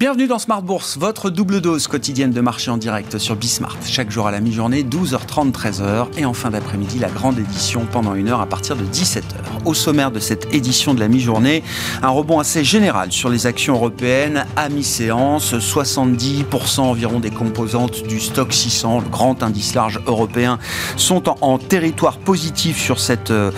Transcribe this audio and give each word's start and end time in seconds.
Bienvenue 0.00 0.28
dans 0.28 0.38
Smart 0.38 0.62
Bourse, 0.62 0.96
votre 0.96 1.28
double 1.28 1.60
dose 1.60 1.86
quotidienne 1.86 2.30
de 2.30 2.40
marché 2.40 2.70
en 2.70 2.78
direct 2.78 3.18
sur 3.18 3.36
Bismart. 3.36 3.76
Chaque 3.84 4.10
jour 4.10 4.26
à 4.26 4.30
la 4.30 4.40
mi-journée, 4.40 4.82
12h30, 4.82 5.52
13h. 5.52 6.06
Et 6.16 6.24
en 6.24 6.32
fin 6.32 6.48
d'après-midi, 6.48 6.98
la 6.98 7.10
grande 7.10 7.38
édition 7.38 7.84
pendant 7.84 8.14
une 8.14 8.28
heure 8.28 8.40
à 8.40 8.46
partir 8.46 8.76
de 8.76 8.84
17h. 8.84 9.22
Au 9.66 9.74
sommaire 9.74 10.10
de 10.10 10.18
cette 10.18 10.54
édition 10.54 10.94
de 10.94 11.00
la 11.00 11.08
mi-journée, 11.08 11.62
un 12.00 12.08
rebond 12.08 12.38
assez 12.38 12.64
général 12.64 13.12
sur 13.12 13.28
les 13.28 13.46
actions 13.46 13.74
européennes 13.74 14.46
à 14.56 14.70
mi-séance. 14.70 15.52
70% 15.52 16.80
environ 16.80 17.20
des 17.20 17.30
composantes 17.30 18.02
du 18.04 18.20
stock 18.20 18.54
600, 18.54 19.00
le 19.00 19.08
grand 19.10 19.42
indice 19.42 19.74
large 19.74 20.00
européen, 20.06 20.58
sont 20.96 21.28
en, 21.28 21.58
territoire 21.58 22.16
positif 22.16 22.80
sur 22.80 23.00
cette 23.00 23.32
euh, 23.32 23.50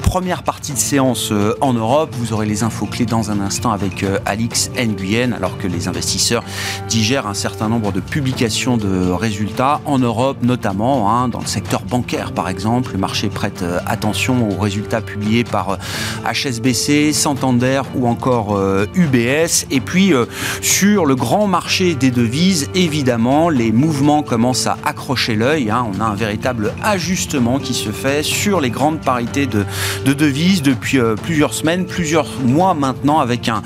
première 0.00 0.44
partie 0.44 0.72
de 0.72 0.78
séance 0.78 1.30
euh, 1.30 1.54
en 1.60 1.74
Europe. 1.74 2.08
Vous 2.18 2.32
aurez 2.32 2.46
les 2.46 2.62
infos 2.62 2.86
clés 2.86 3.04
dans 3.04 3.30
un 3.30 3.40
instant 3.40 3.70
avec 3.70 4.02
euh, 4.02 4.18
Alix 4.24 4.70
Nguyen, 4.78 5.34
alors 5.34 5.58
que 5.58 5.66
les 5.66 5.89
investisseurs 5.90 6.44
digèrent 6.88 7.26
un 7.26 7.34
certain 7.34 7.68
nombre 7.68 7.92
de 7.92 8.00
publications 8.00 8.76
de 8.76 9.10
résultats 9.10 9.80
en 9.84 9.98
Europe, 9.98 10.38
notamment 10.42 11.10
hein, 11.12 11.28
dans 11.28 11.40
le 11.40 11.46
secteur 11.46 11.82
bancaire 11.82 12.32
par 12.32 12.48
exemple. 12.48 12.92
Le 12.92 12.98
marché 12.98 13.28
prête 13.28 13.62
euh, 13.62 13.78
attention 13.86 14.48
aux 14.48 14.60
résultats 14.60 15.00
publiés 15.00 15.44
par 15.44 15.78
HSBC, 16.24 17.10
euh, 17.10 17.12
Santander 17.12 17.82
ou 17.94 18.06
encore 18.06 18.58
UBS. 18.94 19.16
Euh, 19.16 19.46
Et 19.70 19.80
puis 19.80 20.12
sur 20.62 21.06
le 21.06 21.14
grand 21.14 21.46
marché 21.46 21.94
des 21.94 22.10
devises, 22.10 22.68
évidemment, 22.74 23.48
les 23.48 23.72
mouvements 23.72 24.22
commencent 24.22 24.66
à 24.66 24.78
accrocher 24.84 25.34
l'œil. 25.34 25.70
Hein. 25.70 25.86
On 25.92 26.00
a 26.00 26.04
un 26.04 26.14
véritable 26.14 26.72
ajustement 26.82 27.58
qui 27.58 27.74
se 27.74 27.90
fait 27.90 28.22
sur 28.22 28.60
les 28.60 28.70
grandes 28.70 29.00
parités 29.00 29.46
de, 29.46 29.64
devises 30.12 30.62
depuis 30.62 30.98
plusieurs 31.22 31.54
semaines, 31.54 31.86
plusieurs 31.86 32.26
mois 32.44 32.74
maintenant, 32.74 33.20
avec 33.20 33.48
un, 33.48 33.62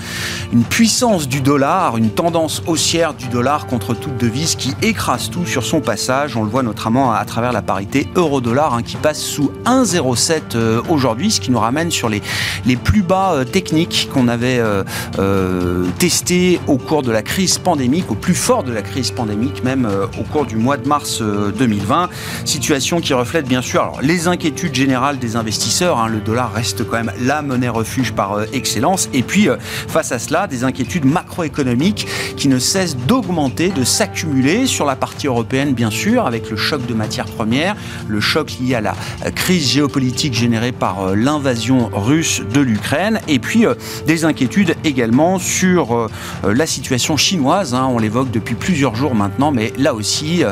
une 0.52 0.64
puissance 0.64 1.28
du 1.28 1.40
dollar, 1.40 1.96
une 1.96 2.10
tendance 2.14 2.62
haussière 2.66 3.14
du 3.14 3.26
dollar 3.26 3.66
contre 3.66 3.94
toute 3.94 4.16
devise 4.16 4.54
qui 4.54 4.74
écrase 4.82 5.30
tout 5.30 5.46
sur 5.46 5.64
son 5.64 5.80
passage. 5.80 6.36
On 6.36 6.44
le 6.44 6.48
voit 6.48 6.62
notamment 6.62 7.12
à 7.12 7.24
travers 7.24 7.52
la 7.52 7.62
parité 7.62 8.08
euro-dollar 8.14 8.74
hein, 8.74 8.82
qui 8.82 8.96
passe 8.96 9.20
sous 9.20 9.50
1,07 9.66 10.40
euh, 10.54 10.82
aujourd'hui, 10.88 11.30
ce 11.30 11.40
qui 11.40 11.50
nous 11.50 11.58
ramène 11.58 11.90
sur 11.90 12.08
les, 12.08 12.22
les 12.66 12.76
plus 12.76 13.02
bas 13.02 13.32
euh, 13.32 13.44
techniques 13.44 14.08
qu'on 14.12 14.28
avait 14.28 14.58
euh, 14.60 15.84
testés 15.98 16.60
au 16.66 16.76
cours 16.76 17.02
de 17.02 17.10
la 17.10 17.22
crise 17.22 17.58
pandémique, 17.58 18.10
au 18.10 18.14
plus 18.14 18.34
fort 18.34 18.62
de 18.62 18.72
la 18.72 18.82
crise 18.82 19.10
pandémique, 19.10 19.64
même 19.64 19.88
au 20.18 20.22
cours 20.22 20.46
du 20.46 20.56
mois 20.56 20.76
de 20.76 20.88
mars 20.88 21.20
2020. 21.20 22.08
Situation 22.44 23.00
qui 23.00 23.14
reflète 23.14 23.46
bien 23.46 23.62
sûr 23.62 23.92
les 24.02 24.28
inquiétudes 24.28 24.74
générales 24.74 25.18
des 25.18 25.36
investisseurs. 25.36 25.98
Hein. 25.98 26.08
le 26.08 26.20
dollar 26.20 26.52
reste 26.52 26.84
quand 26.84 26.96
même 26.96 27.12
la 27.20 27.42
monnaie 27.42 27.68
refuge 27.68 28.12
par 28.12 28.38
excellence. 28.52 29.08
Et 29.12 29.22
puis, 29.22 29.48
face 29.88 30.12
à 30.12 30.18
cela, 30.18 30.46
des 30.46 30.64
inquiétudes 30.64 31.04
macroéconomiques 31.04 32.03
qui 32.36 32.48
ne 32.48 32.58
cesse 32.58 32.96
d'augmenter, 32.96 33.70
de 33.70 33.84
s'accumuler 33.84 34.66
sur 34.66 34.84
la 34.84 34.96
partie 34.96 35.26
européenne, 35.26 35.72
bien 35.72 35.90
sûr, 35.90 36.26
avec 36.26 36.50
le 36.50 36.56
choc 36.56 36.86
de 36.86 36.94
matières 36.94 37.26
premières, 37.26 37.76
le 38.08 38.20
choc 38.20 38.52
lié 38.60 38.74
à 38.74 38.80
la 38.80 38.94
euh, 39.24 39.30
crise 39.30 39.68
géopolitique 39.68 40.34
générée 40.34 40.72
par 40.72 41.02
euh, 41.02 41.14
l'invasion 41.14 41.90
russe 41.92 42.42
de 42.52 42.60
l'Ukraine, 42.60 43.20
et 43.28 43.38
puis 43.38 43.66
euh, 43.66 43.74
des 44.06 44.24
inquiétudes 44.24 44.74
également 44.84 45.38
sur 45.38 46.08
la 46.44 46.66
situation 46.66 47.16
chinoise. 47.16 47.74
Hein. 47.74 47.88
on 47.90 47.98
l'évoque 47.98 48.30
depuis 48.30 48.54
plusieurs 48.54 48.94
jours 48.94 49.14
maintenant, 49.14 49.50
mais 49.50 49.72
là 49.78 49.94
aussi, 49.94 50.42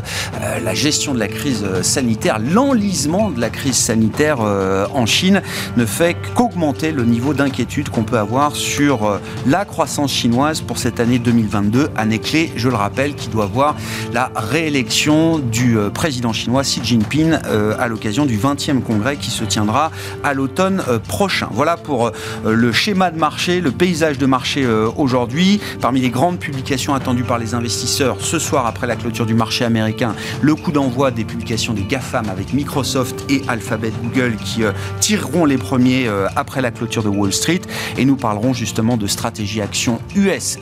la 0.41 0.75
gestion 0.75 1.15
de 1.15 1.19
la 1.19 1.29
crise 1.29 1.65
sanitaire, 1.83 2.39
l'enlisement 2.39 3.31
de 3.31 3.41
la 3.41 3.51
crise 3.51 3.77
sanitaire 3.77 4.41
en 4.41 5.07
Chine 5.07 5.43
ne 5.77 5.87
fait 5.87 6.17
qu'augmenter 6.35 6.93
le 6.93 7.05
niveau 7.05 7.35
d'inquiétude 7.35 7.89
qu'on 7.89 8.05
peut 8.05 8.19
avoir 8.19 8.57
sur 8.57 9.21
la 9.47 9.65
croissance 9.65 10.13
chinoise 10.13 10.61
pour 10.61 10.79
cette 10.79 11.01
année 11.01 11.19
2022, 11.43 11.89
année 11.97 12.19
clé, 12.19 12.53
je 12.57 12.69
le 12.69 12.77
rappelle, 12.77 13.15
qui 13.15 13.29
doit 13.29 13.47
voir 13.47 13.77
la 14.13 14.31
réélection 14.35 15.39
du 15.39 15.77
euh, 15.77 15.91
président 15.91 16.33
chinois 16.33 16.63
Xi 16.63 16.81
Jinping 16.83 17.39
euh, 17.47 17.75
à 17.79 17.89
l'occasion 17.89 18.27
du 18.27 18.39
20e 18.39 18.83
congrès 18.83 19.17
qui 19.17 19.31
se 19.31 19.45
tiendra 19.45 19.91
à 20.23 20.35
l'automne 20.35 20.83
euh, 20.89 20.99
prochain. 20.99 21.49
Voilà 21.53 21.77
pour 21.77 22.13
le 22.45 22.73
schéma 22.73 23.11
de 23.11 23.19
marché, 23.19 23.61
le 23.61 23.71
paysage 23.71 24.19
de 24.19 24.27
marché 24.27 24.67
aujourd'hui. 24.97 25.61
Parmi 25.81 26.01
les 26.01 26.11
grandes 26.11 26.39
publications 26.39 26.95
attendues 26.95 27.25
par 27.25 27.39
les 27.39 27.55
investisseurs 27.55 28.17
ce 28.21 28.39
soir 28.39 28.67
après 28.67 28.87
la 28.87 28.97
clôture 28.97 29.27
du 29.27 29.35
marché 29.35 29.65
américain, 29.65 30.15
le 30.41 30.55
coup 30.55 30.73
d'envoi 30.73 31.11
des 31.11 31.25
publications 31.25 31.73
des 31.73 31.83
GAFAM 31.83 32.29
avec 32.29 32.53
Microsoft 32.53 33.25
et 33.31 33.43
Alphabet 33.49 33.93
Google 34.03 34.37
qui 34.37 34.63
tireront 35.01 35.45
les 35.45 35.59
premiers 35.59 36.09
après 36.37 36.61
la 36.61 36.71
clôture 36.71 37.03
de 37.03 37.09
Wall 37.09 37.33
Street. 37.33 37.61
Et 37.97 38.05
nous 38.05 38.17
parlerons 38.17 38.53
justement 38.53 38.97
de 38.97 39.07
stratégie 39.07 39.61
action 39.61 40.01
US 40.17 40.59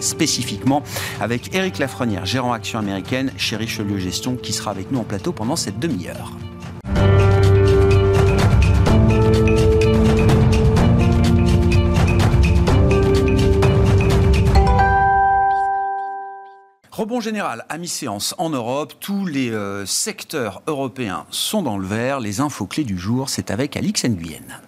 avec 1.21 1.55
Eric 1.55 1.79
Lafrenière, 1.79 2.27
gérant 2.27 2.53
action 2.53 2.79
américaine 2.79 3.33
chez 3.37 3.57
Richelieu 3.57 3.99
Gestion, 3.99 4.37
qui 4.37 4.53
sera 4.53 4.71
avec 4.71 4.91
nous 4.91 5.01
en 5.01 5.05
plateau 5.05 5.33
pendant 5.33 5.57
cette 5.57 5.79
demi-heure. 5.79 6.33
Rebond 17.01 17.21
général 17.21 17.65
à 17.71 17.79
mi-séance 17.79 18.35
en 18.37 18.51
Europe, 18.51 18.93
tous 19.01 19.25
les 19.25 19.51
euh, 19.51 19.87
secteurs 19.87 20.61
européens 20.67 21.25
sont 21.31 21.63
dans 21.63 21.79
le 21.79 21.87
vert. 21.87 22.21
Les 22.21 22.41
infos 22.41 22.67
clés 22.67 22.85
du 22.85 22.99
jour, 22.99 23.31
c'est 23.31 23.51
avec 23.51 23.75
Alix 23.79 24.05
Nguyen. 24.05 24.61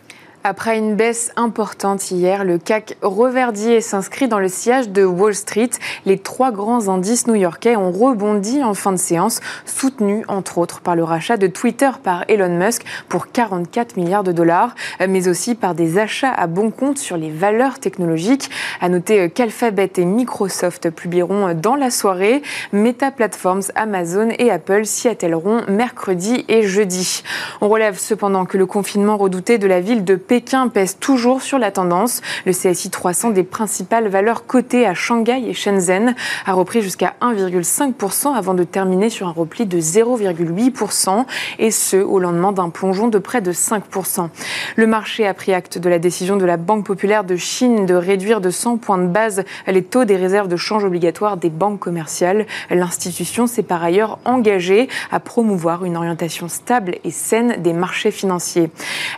Après 0.44 0.76
une 0.76 0.96
baisse 0.96 1.30
importante 1.36 2.10
hier, 2.10 2.42
le 2.42 2.58
CAC 2.58 2.96
reverdit 3.00 3.70
et 3.70 3.80
s'inscrit 3.80 4.26
dans 4.26 4.40
le 4.40 4.48
sillage 4.48 4.88
de 4.88 5.04
Wall 5.04 5.36
Street. 5.36 5.70
Les 6.04 6.18
trois 6.18 6.50
grands 6.50 6.88
indices 6.88 7.28
new-yorkais 7.28 7.76
ont 7.76 7.92
rebondi 7.92 8.60
en 8.60 8.74
fin 8.74 8.90
de 8.90 8.96
séance, 8.96 9.38
soutenus 9.66 10.24
entre 10.26 10.58
autres 10.58 10.80
par 10.80 10.96
le 10.96 11.04
rachat 11.04 11.36
de 11.36 11.46
Twitter 11.46 11.90
par 12.02 12.24
Elon 12.26 12.58
Musk 12.58 12.82
pour 13.08 13.30
44 13.30 13.96
milliards 13.96 14.24
de 14.24 14.32
dollars, 14.32 14.74
mais 15.08 15.28
aussi 15.28 15.54
par 15.54 15.76
des 15.76 15.98
achats 15.98 16.32
à 16.32 16.48
bon 16.48 16.72
compte 16.72 16.98
sur 16.98 17.16
les 17.16 17.30
valeurs 17.30 17.78
technologiques. 17.78 18.50
À 18.80 18.88
noter 18.88 19.30
qu'Alphabet 19.30 19.92
et 19.96 20.04
Microsoft 20.04 20.90
publieront 20.90 21.54
dans 21.54 21.76
la 21.76 21.92
soirée. 21.92 22.42
Meta 22.72 23.12
Platforms, 23.12 23.62
Amazon 23.76 24.30
et 24.40 24.50
Apple 24.50 24.86
s'y 24.86 25.06
attelleront 25.06 25.60
mercredi 25.68 26.44
et 26.48 26.64
jeudi. 26.64 27.22
On 27.60 27.68
relève 27.68 27.96
cependant 27.96 28.44
que 28.44 28.58
le 28.58 28.66
confinement 28.66 29.16
redouté 29.16 29.58
de 29.58 29.68
la 29.68 29.80
ville 29.80 30.02
de 30.02 30.16
Pékin 30.16 30.31
pèse 30.40 30.96
toujours 30.98 31.42
sur 31.42 31.58
la 31.58 31.70
tendance. 31.70 32.22
Le 32.46 32.52
CSI 32.52 32.90
300 32.90 33.30
des 33.30 33.42
principales 33.42 34.08
valeurs 34.08 34.46
cotées 34.46 34.86
à 34.86 34.94
Shanghai 34.94 35.42
et 35.46 35.52
Shenzhen 35.52 36.14
a 36.46 36.52
repris 36.52 36.80
jusqu'à 36.80 37.14
1,5% 37.20 38.34
avant 38.34 38.54
de 38.54 38.64
terminer 38.64 39.10
sur 39.10 39.28
un 39.28 39.32
repli 39.32 39.66
de 39.66 39.78
0,8% 39.78 41.26
et 41.58 41.70
ce 41.70 41.96
au 41.96 42.18
lendemain 42.18 42.52
d'un 42.52 42.70
plongeon 42.70 43.08
de 43.08 43.18
près 43.18 43.42
de 43.42 43.52
5%. 43.52 44.28
Le 44.76 44.86
marché 44.86 45.26
a 45.26 45.34
pris 45.34 45.52
acte 45.52 45.78
de 45.78 45.88
la 45.88 45.98
décision 45.98 46.36
de 46.36 46.44
la 46.46 46.56
Banque 46.56 46.86
populaire 46.86 47.24
de 47.24 47.36
Chine 47.36 47.84
de 47.84 47.94
réduire 47.94 48.40
de 48.40 48.50
100 48.50 48.78
points 48.78 48.98
de 48.98 49.08
base 49.08 49.44
les 49.66 49.82
taux 49.82 50.04
des 50.04 50.16
réserves 50.16 50.48
de 50.48 50.56
change 50.56 50.84
obligatoires 50.84 51.36
des 51.36 51.50
banques 51.50 51.80
commerciales. 51.80 52.46
L'institution 52.70 53.46
s'est 53.46 53.62
par 53.62 53.82
ailleurs 53.82 54.18
engagée 54.24 54.88
à 55.10 55.20
promouvoir 55.20 55.84
une 55.84 55.96
orientation 55.96 56.48
stable 56.48 56.96
et 57.04 57.10
saine 57.10 57.56
des 57.58 57.72
marchés 57.72 58.10
financiers. 58.10 58.70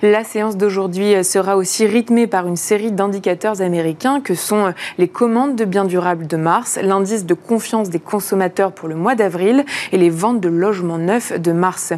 La 0.02 0.24
séance 0.24 0.56
d'aujourd'hui 0.56 1.03
sera 1.22 1.56
aussi 1.56 1.86
rythmé 1.86 2.26
par 2.26 2.46
une 2.46 2.56
série 2.56 2.92
d'indicateurs 2.92 3.60
américains 3.60 4.20
que 4.20 4.34
sont 4.34 4.72
les 4.98 5.08
commandes 5.08 5.56
de 5.56 5.64
biens 5.64 5.84
durables 5.84 6.26
de 6.26 6.36
mars, 6.36 6.78
l'indice 6.82 7.26
de 7.26 7.34
confiance 7.34 7.90
des 7.90 7.98
consommateurs 7.98 8.72
pour 8.72 8.88
le 8.88 8.94
mois 8.94 9.14
d'avril 9.14 9.64
et 9.92 9.98
les 9.98 10.10
ventes 10.10 10.40
de 10.40 10.48
logements 10.48 10.98
neufs 10.98 11.38
de 11.38 11.52
mars. 11.52 11.92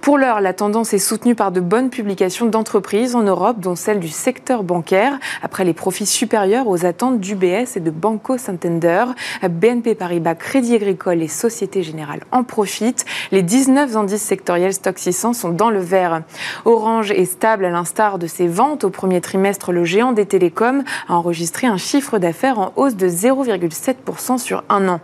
Pour 0.00 0.18
l'heure, 0.18 0.40
la 0.40 0.52
tendance 0.52 0.94
est 0.94 0.98
soutenue 0.98 1.34
par 1.34 1.52
de 1.52 1.60
bonnes 1.60 1.90
publications 1.90 2.46
d'entreprises 2.46 3.14
en 3.14 3.22
Europe, 3.22 3.60
dont 3.60 3.76
celle 3.76 4.00
du 4.00 4.08
secteur 4.08 4.62
bancaire, 4.62 5.18
après 5.42 5.64
les 5.64 5.74
profits 5.74 6.06
supérieurs 6.06 6.68
aux 6.68 6.84
attentes 6.86 7.20
d'UBS 7.20 7.76
et 7.76 7.80
de 7.80 7.90
Banco 7.90 8.38
Santander. 8.38 9.04
BNP 9.48 9.94
Paribas, 9.94 10.34
Crédit 10.34 10.74
Agricole 10.74 11.22
et 11.22 11.28
Société 11.28 11.82
Générale 11.82 12.20
en 12.32 12.44
profitent. 12.44 13.04
Les 13.32 13.42
19 13.42 13.96
indices 13.96 14.22
sectoriels 14.22 14.74
Stock 14.74 14.98
600 14.98 15.32
sont 15.32 15.50
dans 15.50 15.70
le 15.70 15.80
vert. 15.80 16.22
Orange 16.64 17.10
est 17.10 17.24
stable 17.24 17.64
à 17.64 17.70
l'instar 17.70 18.18
de 18.18 18.26
ses 18.26 18.43
ventes 18.48 18.84
au 18.84 18.90
premier 18.90 19.20
trimestre, 19.20 19.72
le 19.72 19.84
géant 19.84 20.12
des 20.12 20.26
télécoms 20.26 20.84
a 21.08 21.14
enregistré 21.14 21.66
un 21.66 21.76
chiffre 21.76 22.18
d'affaires 22.18 22.58
en 22.58 22.72
hausse 22.76 22.96
de 22.96 23.08
0,7% 23.08 24.38
sur 24.38 24.64
un 24.68 24.88
an. 24.88 25.00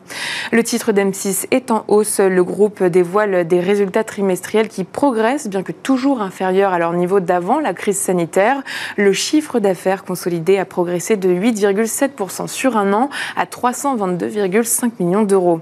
Le 0.52 0.62
titre 0.62 0.92
d'M6 0.92 1.46
est 1.50 1.70
en 1.70 1.84
hausse. 1.88 2.20
Le 2.20 2.44
groupe 2.44 2.82
dévoile 2.82 3.46
des 3.46 3.60
résultats 3.60 4.04
trimestriels 4.04 4.68
qui 4.68 4.84
progressent, 4.84 5.48
bien 5.48 5.62
que 5.62 5.72
toujours 5.72 6.22
inférieurs 6.22 6.72
à 6.72 6.78
leur 6.78 6.92
niveau 6.92 7.20
d'avant 7.20 7.60
la 7.60 7.74
crise 7.74 7.98
sanitaire. 7.98 8.62
Le 8.96 9.12
chiffre 9.12 9.60
d'affaires 9.60 10.04
consolidé 10.04 10.58
a 10.58 10.64
progressé 10.64 11.16
de 11.16 11.28
8,7% 11.28 12.48
sur 12.48 12.76
un 12.76 12.92
an 12.92 13.10
à 13.36 13.44
322,5 13.44 14.90
millions 15.00 15.22
d'euros. 15.22 15.60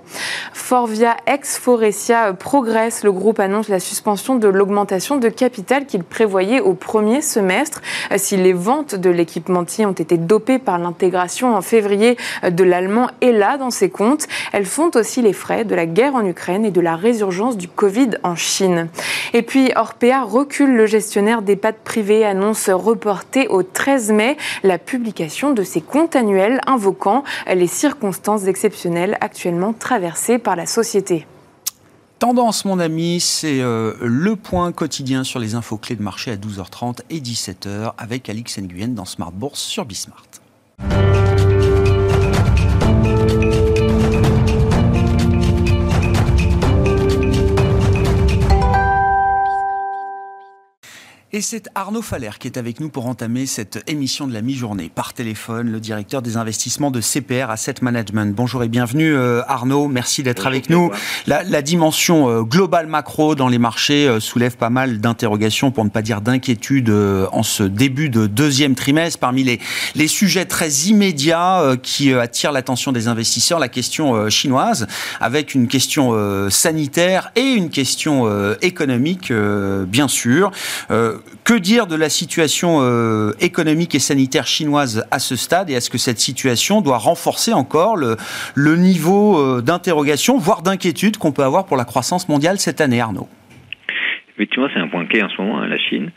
Forvia 0.52 1.16
ex 1.26 1.58
Forestia 1.58 2.32
progresse. 2.32 3.04
Le 3.04 3.12
groupe 3.12 3.40
annonce 3.40 3.68
la 3.68 3.80
suspension 3.80 4.36
de 4.36 4.48
l'augmentation 4.48 5.16
de 5.16 5.28
capital 5.28 5.86
qu'il 5.86 6.04
prévoyait 6.04 6.60
au 6.60 6.74
premier 6.74 7.20
semestre 7.20 7.67
trimestre. 7.68 7.82
Si 8.16 8.36
les 8.36 8.52
ventes 8.52 8.94
de 8.94 9.10
l'équipementier 9.10 9.86
ont 9.86 9.92
été 9.92 10.16
dopées 10.16 10.58
par 10.58 10.78
l'intégration 10.78 11.54
en 11.54 11.62
février 11.62 12.16
de 12.48 12.64
l'allemand 12.64 13.08
et 13.20 13.32
là 13.32 13.58
dans 13.58 13.70
ses 13.70 13.90
comptes, 13.90 14.26
elles 14.52 14.66
font 14.66 14.90
aussi 14.94 15.22
les 15.22 15.32
frais 15.32 15.64
de 15.64 15.74
la 15.74 15.86
guerre 15.86 16.14
en 16.14 16.24
Ukraine 16.24 16.64
et 16.64 16.70
de 16.70 16.80
la 16.80 16.96
résurgence 16.96 17.56
du 17.56 17.68
Covid 17.68 18.10
en 18.22 18.36
Chine. 18.36 18.88
Et 19.34 19.42
puis 19.42 19.72
Orpea 19.76 20.22
recule 20.24 20.74
le 20.74 20.86
gestionnaire 20.86 21.42
d'EHPAD 21.42 21.76
privé, 21.84 22.24
annonce 22.24 22.70
reporter 22.70 23.48
au 23.48 23.62
13 23.62 24.12
mai 24.12 24.36
la 24.62 24.78
publication 24.78 25.52
de 25.52 25.62
ses 25.62 25.80
comptes 25.80 26.16
annuels 26.16 26.60
invoquant 26.66 27.24
les 27.52 27.66
circonstances 27.66 28.46
exceptionnelles 28.46 29.18
actuellement 29.20 29.72
traversées 29.72 30.38
par 30.38 30.56
la 30.56 30.66
société. 30.66 31.26
Tendance, 32.18 32.64
mon 32.64 32.80
ami, 32.80 33.20
c'est 33.20 33.60
euh, 33.60 33.94
le 34.00 34.34
point 34.34 34.72
quotidien 34.72 35.22
sur 35.22 35.38
les 35.38 35.54
infos 35.54 35.76
clés 35.76 35.94
de 35.94 36.02
marché 36.02 36.32
à 36.32 36.36
12h30 36.36 37.02
et 37.10 37.20
17h 37.20 37.92
avec 37.96 38.28
Alix 38.28 38.58
Nguyen 38.58 38.88
dans 38.88 39.04
Smart 39.04 39.30
Bourse 39.30 39.60
sur 39.60 39.84
Bismart. 39.84 40.24
Et 51.38 51.40
c'est 51.40 51.68
Arnaud 51.76 52.02
Faller 52.02 52.32
qui 52.40 52.48
est 52.48 52.58
avec 52.58 52.80
nous 52.80 52.88
pour 52.88 53.06
entamer 53.06 53.46
cette 53.46 53.84
émission 53.86 54.26
de 54.26 54.34
la 54.34 54.42
mi-journée. 54.42 54.90
Par 54.92 55.14
téléphone, 55.14 55.70
le 55.70 55.78
directeur 55.78 56.20
des 56.20 56.36
investissements 56.36 56.90
de 56.90 57.00
CPR 57.00 57.48
Asset 57.48 57.76
Management. 57.80 58.34
Bonjour 58.34 58.64
et 58.64 58.68
bienvenue 58.68 59.14
euh, 59.14 59.42
Arnaud, 59.46 59.86
merci 59.86 60.24
d'être 60.24 60.48
avec 60.48 60.68
nous. 60.68 60.90
La, 61.28 61.62
dimension 61.62 62.28
euh, 62.28 62.42
globale 62.42 62.88
macro 62.88 63.36
dans 63.36 63.46
les 63.46 63.58
marchés 63.58 64.08
euh, 64.08 64.18
soulève 64.18 64.56
pas 64.56 64.68
mal 64.68 64.98
d'interrogations, 64.98 65.70
pour 65.70 65.84
ne 65.84 65.90
pas 65.90 66.02
dire 66.02 66.22
d'inquiétudes, 66.22 66.90
en 66.90 67.44
ce 67.44 67.62
début 67.62 68.10
de 68.10 68.26
deuxième 68.26 68.74
trimestre. 68.74 69.20
Parmi 69.20 69.44
les, 69.44 69.60
les 69.94 70.08
sujets 70.08 70.44
très 70.44 70.68
immédiats 70.88 71.76
qui 71.80 72.12
attirent 72.14 72.50
l'attention 72.50 72.90
des 72.90 73.06
investisseurs, 73.06 73.60
la 73.60 73.68
question 73.68 74.28
chinoise, 74.28 74.88
avec 75.20 75.54
une 75.54 75.68
question 75.68 76.50
sanitaire 76.50 77.30
et 77.36 77.52
une 77.52 77.70
question 77.70 78.28
économique, 78.60 79.32
bien 79.86 80.08
sûr 80.08 80.50
que 81.44 81.54
dire 81.54 81.86
de 81.86 81.96
la 81.96 82.08
situation 82.08 82.78
euh, 82.80 83.32
économique 83.40 83.94
et 83.94 83.98
sanitaire 83.98 84.46
chinoise 84.46 85.06
à 85.10 85.18
ce 85.18 85.36
stade? 85.36 85.70
Et 85.70 85.74
est-ce 85.74 85.90
que 85.90 85.98
cette 85.98 86.18
situation 86.18 86.80
doit 86.80 86.98
renforcer 86.98 87.52
encore 87.52 87.96
le, 87.96 88.16
niveau 88.76 89.38
euh, 89.38 89.62
d'interrogation, 89.62 90.38
voire 90.38 90.62
d'inquiétude 90.62 91.16
qu'on 91.16 91.32
peut 91.32 91.44
avoir 91.44 91.66
pour 91.66 91.76
la 91.76 91.84
croissance 91.84 92.28
mondiale 92.28 92.58
cette 92.58 92.80
année, 92.80 93.00
Arnaud? 93.00 93.28
Effectivement, 94.34 94.68
c'est 94.72 94.80
un 94.80 94.88
point 94.88 95.06
clé 95.06 95.22
en 95.22 95.28
ce 95.28 95.40
moment, 95.40 95.60
hein, 95.60 95.66
la 95.66 95.78
Chine. 95.78 96.10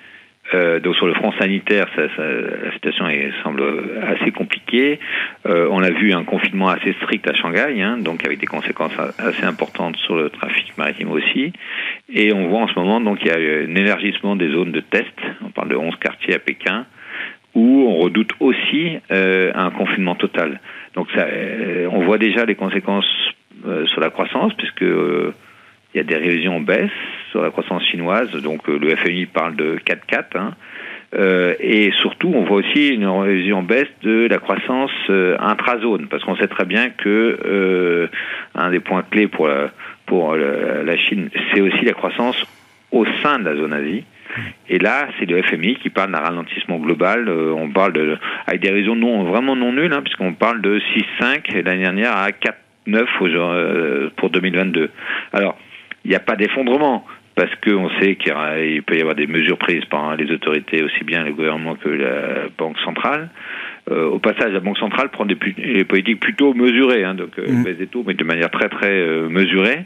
Euh, 0.54 0.80
donc 0.80 0.96
sur 0.96 1.08
le 1.08 1.14
front 1.14 1.32
sanitaire, 1.34 1.88
ça, 1.96 2.04
ça, 2.16 2.24
la 2.24 2.72
situation 2.74 3.06
semble 3.44 3.64
assez 4.04 4.32
compliquée. 4.32 5.00
Euh, 5.46 5.68
on 5.72 5.82
a 5.82 5.92
vu 5.92 6.14
un 6.14 6.24
confinement 6.24 6.70
assez 6.70 6.94
strict 6.94 7.28
à 7.28 7.34
Shanghai, 7.34 7.82
hein, 7.82 7.98
donc 7.98 8.26
avec 8.26 8.40
des 8.40 8.48
conséquences 8.48 8.98
assez 9.20 9.44
importantes 9.46 9.96
sur 9.98 10.16
le 10.16 10.30
trafic 10.30 10.78
maritime 10.78 11.12
aussi. 11.12 11.54
Et 12.14 12.34
on 12.34 12.48
voit 12.48 12.62
en 12.62 12.68
ce 12.68 12.78
moment 12.78 13.00
donc 13.00 13.20
il 13.22 13.28
y 13.28 13.32
a 13.32 13.36
un 13.36 13.76
élargissement 13.76 14.36
des 14.36 14.50
zones 14.50 14.72
de 14.72 14.82
test. 14.82 15.14
On 15.46 15.50
parle 15.50 15.70
de 15.70 15.76
11 15.76 15.96
quartiers 15.98 16.36
à 16.36 16.40
Pékin 16.40 16.86
où 17.54 17.86
on 17.90 17.98
redoute 17.98 18.32
aussi 18.40 18.98
euh, 19.12 19.52
un 19.56 19.72
confinement 19.72 20.16
total. 20.16 20.60
Donc 20.96 21.08
ça, 21.16 21.24
euh, 21.24 21.88
on 21.92 22.06
voit 22.06 22.18
déjà 22.18 22.46
les 22.46 22.56
conséquences 22.56 23.06
euh, 23.66 23.86
sur 23.88 24.02
la 24.02 24.10
croissance 24.10 24.54
puisque 24.54 24.86
il 25.94 25.98
y 25.98 26.00
a 26.00 26.04
des 26.04 26.16
révisions 26.16 26.58
en 26.58 26.62
baisse 26.62 26.90
sur 27.32 27.42
la 27.42 27.50
croissance 27.50 27.84
chinoise. 27.86 28.32
Donc 28.42 28.68
euh, 28.70 28.78
le 28.78 28.96
FMI 28.96 29.26
parle 29.26 29.56
de 29.56 29.78
4,4. 29.86 30.38
Hein. 30.38 30.54
Euh, 31.14 31.56
et 31.60 31.92
surtout, 32.02 32.32
on 32.34 32.44
voit 32.46 32.58
aussi 32.58 32.90
une 32.90 33.06
révision 33.06 33.60
en 33.60 33.64
baisse 33.64 33.90
de 34.02 34.28
la 34.30 34.38
croissance 34.38 34.92
euh, 35.10 35.36
intrazone, 35.40 36.08
parce 36.08 36.24
qu'on 36.24 36.38
sait 36.38 36.48
très 36.48 36.66
bien 36.66 36.90
que 36.90 37.38
euh, 37.46 38.08
un 38.56 38.72
des 38.72 38.80
points 38.80 39.04
clés 39.10 39.28
pour 39.28 39.48
la, 39.48 39.72
pour 40.06 40.36
la, 40.36 40.98
Chine, 40.98 41.30
c'est 41.54 41.62
aussi 41.62 41.84
la 41.84 41.94
croissance 41.94 42.42
au 42.92 43.06
sein 43.22 43.40
de 43.40 43.46
la 43.46 43.56
zone 43.56 43.74
Asie. 43.74 44.06
Et 44.70 44.80
là, 44.80 45.10
c'est 45.20 45.26
le 45.30 45.42
FMI 45.42 45.76
qui 45.76 45.90
parle 45.90 46.14
d'un 46.14 46.20
ralentissement 46.20 46.78
global. 46.78 47.28
Euh, 47.28 47.54
on 47.54 47.70
parle 47.70 47.92
de, 47.92 48.18
avec 48.48 48.62
des 48.62 48.70
révisions 48.70 48.96
non, 48.96 49.24
vraiment 49.26 49.58
non 49.58 49.74
nulles, 49.74 49.92
hein, 49.92 50.02
puisqu'on 50.02 50.34
parle 50.34 50.62
de 50.62 50.80
6,5 51.20 51.62
l'année 51.64 51.82
dernière 51.82 52.16
à 52.16 52.30
4,9 52.30 54.12
pour 54.16 54.30
2022. 54.30 54.90
Alors, 55.34 55.58
il 56.06 56.10
n'y 56.10 56.16
a 56.16 56.20
pas 56.20 56.36
d'effondrement 56.36 57.06
parce 57.36 57.52
qu'on 57.64 57.90
sait 58.00 58.16
qu'il 58.16 58.84
peut 58.84 58.98
y 58.98 59.02
avoir 59.02 59.16
des 59.16 59.28
mesures 59.28 59.58
prises 59.58 59.86
par 59.86 60.16
les 60.16 60.30
autorités, 60.32 60.84
aussi 60.84 61.04
bien 61.04 61.24
le 61.24 61.32
gouvernement 61.32 61.76
que 61.76 61.90
la 61.90 62.50
Banque 62.58 62.78
centrale. 62.80 63.30
Euh, 63.90 64.06
au 64.06 64.20
passage, 64.20 64.52
la 64.52 64.60
Banque 64.60 64.78
centrale 64.78 65.10
prend 65.10 65.26
des, 65.26 65.36
politiques 65.36 66.20
plutôt 66.20 66.54
mesurées, 66.54 67.04
hein, 67.04 67.16
donc 67.16 67.40
euh, 67.40 67.48
mmh. 67.48 67.64
baisse 67.64 67.78
des 67.78 67.88
taux, 67.88 68.04
mais 68.06 68.14
de 68.14 68.24
manière 68.24 68.52
très 68.52 68.70
très 68.70 68.92
euh, 68.92 69.30
mesurée. 69.30 69.86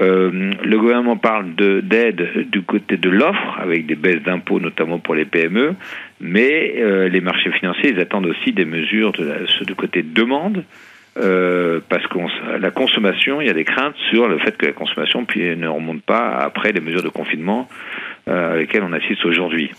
Euh, 0.00 0.52
le 0.62 0.78
gouvernement 0.78 1.16
parle 1.16 1.54
d'aide 1.56 2.48
du 2.50 2.62
côté 2.62 2.96
de 2.96 3.10
l'offre, 3.10 3.58
avec 3.58 3.86
des 3.86 3.96
baisses 3.96 4.22
d'impôts 4.22 4.60
notamment 4.60 5.00
pour 5.00 5.16
les 5.16 5.24
PME, 5.24 5.74
mais 6.20 7.08
les 7.08 7.20
marchés 7.20 7.50
financiers 7.50 7.90
ils 7.90 8.00
attendent 8.00 8.26
aussi 8.26 8.52
des 8.52 8.64
mesures 8.64 9.10
de, 9.10 9.24
la, 9.24 9.64
de 9.64 9.74
côté 9.74 10.04
demande, 10.04 10.62
euh, 11.18 11.80
parce 11.88 12.06
que 12.06 12.18
la 12.58 12.70
consommation, 12.70 13.40
il 13.40 13.46
y 13.46 13.50
a 13.50 13.54
des 13.54 13.64
craintes 13.64 13.96
sur 14.10 14.28
le 14.28 14.38
fait 14.38 14.56
que 14.56 14.66
la 14.66 14.72
consommation 14.72 15.26
ne 15.36 15.68
remonte 15.68 16.02
pas 16.02 16.36
après 16.36 16.72
les 16.72 16.80
mesures 16.80 17.02
de 17.02 17.08
confinement 17.08 17.68
euh, 18.28 18.58
lesquelles 18.58 18.82
on 18.82 18.92
assiste 18.92 19.24
aujourd'hui. 19.24 19.70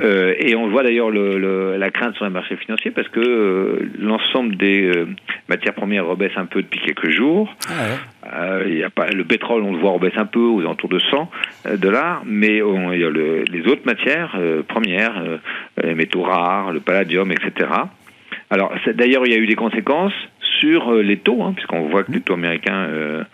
Euh, 0.00 0.34
et 0.38 0.54
on 0.54 0.68
voit 0.68 0.82
d'ailleurs 0.82 1.10
le, 1.10 1.76
la 1.76 1.90
crainte 1.90 2.14
sur 2.14 2.24
les 2.24 2.30
marchés 2.30 2.56
financiers 2.56 2.90
parce 2.90 3.08
que 3.08 3.20
euh, 3.20 3.90
l'ensemble 3.98 4.56
des 4.56 4.84
euh, 4.84 5.06
matières 5.48 5.74
premières 5.74 6.06
rebaisse 6.06 6.32
un 6.36 6.46
peu 6.46 6.62
depuis 6.62 6.80
quelques 6.80 7.10
jours. 7.10 7.54
Ah 7.68 8.60
il 8.66 8.78
y 8.78 8.84
a 8.84 8.90
pas, 8.90 9.08
le 9.08 9.24
pétrole, 9.24 9.62
on 9.62 9.72
le 9.72 9.78
voit, 9.78 9.90
rebaisse 9.90 10.16
un 10.16 10.24
peu 10.24 10.40
aux 10.40 10.60
alentours 10.60 10.88
de 10.88 10.98
100 10.98 11.30
dollars, 11.76 12.22
mais 12.24 12.62
on, 12.62 12.92
il 12.92 13.00
y 13.00 13.04
a 13.04 13.10
le, 13.10 13.44
les 13.44 13.66
autres 13.70 13.84
matières 13.84 14.38
premières, 14.68 15.22
les 15.82 15.94
métaux 15.94 16.22
rares, 16.22 16.72
le 16.72 16.80
palladium, 16.80 17.30
etc. 17.32 17.68
Alors 18.48 18.72
d'ailleurs, 18.94 19.26
il 19.26 19.32
y 19.32 19.34
a 19.34 19.38
eu 19.38 19.46
des 19.46 19.56
conséquences 19.56 20.14
sur 20.62 20.92
euh, 20.92 21.02
les 21.02 21.16
taux, 21.16 21.42
hein, 21.42 21.52
puisqu'on 21.54 21.88
voit 21.88 22.04
que 22.04 22.12
les 22.12 22.20
taux 22.20 22.34
américains 22.34 22.86
euh, 22.88 23.24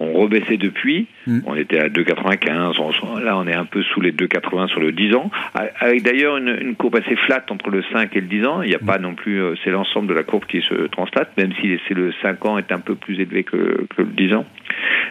ont 0.00 0.12
rebaissé 0.12 0.56
depuis. 0.56 1.06
Mm. 1.26 1.40
On 1.46 1.54
était 1.54 1.78
à 1.78 1.88
2,95, 1.88 3.22
là 3.22 3.38
on 3.38 3.46
est 3.46 3.54
un 3.54 3.64
peu 3.64 3.82
sous 3.82 4.00
les 4.00 4.12
2,80 4.12 4.68
sur 4.68 4.80
le 4.80 4.90
10 4.90 5.14
ans, 5.14 5.30
avec 5.54 6.02
d'ailleurs 6.02 6.38
une, 6.38 6.74
courbe 6.74 6.96
assez 6.96 7.14
flatte 7.14 7.50
entre 7.52 7.70
le 7.70 7.84
5 7.92 8.16
et 8.16 8.20
le 8.20 8.26
10 8.26 8.46
ans. 8.46 8.62
Il 8.62 8.70
n'y 8.70 8.74
a 8.74 8.82
mm. 8.82 8.86
pas 8.86 8.98
non 8.98 9.14
plus, 9.14 9.40
euh, 9.40 9.54
c'est 9.62 9.70
l'ensemble 9.70 10.08
de 10.08 10.14
la 10.14 10.24
courbe 10.24 10.44
qui 10.46 10.60
se 10.60 10.74
translate, 10.88 11.36
même 11.36 11.52
si 11.60 11.78
c'est 11.86 11.94
le 11.94 12.12
5 12.20 12.44
ans 12.46 12.58
est 12.58 12.72
un 12.72 12.80
peu 12.80 12.96
plus 12.96 13.20
élevé 13.20 13.44
que, 13.44 13.86
le 13.96 14.04
10 14.04 14.34
ans. 14.34 14.44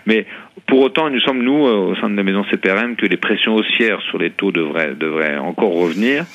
Mais 0.05 0.25
pour 0.67 0.81
autant, 0.81 1.07
il 1.07 1.13
nous 1.13 1.22
semble, 1.22 1.41
nous, 1.41 1.63
au 1.63 1.95
sein 1.95 2.10
de 2.10 2.17
la 2.17 2.24
maison 2.24 2.43
CPRM, 2.51 2.95
que 2.98 3.05
les 3.05 3.17
pressions 3.17 3.55
haussières 3.55 4.01
sur 4.01 4.17
les 4.17 4.31
taux 4.31 4.51
devraient, 4.51 4.95
devraient 4.95 5.38
encore 5.38 5.74
revenir. 5.74 6.25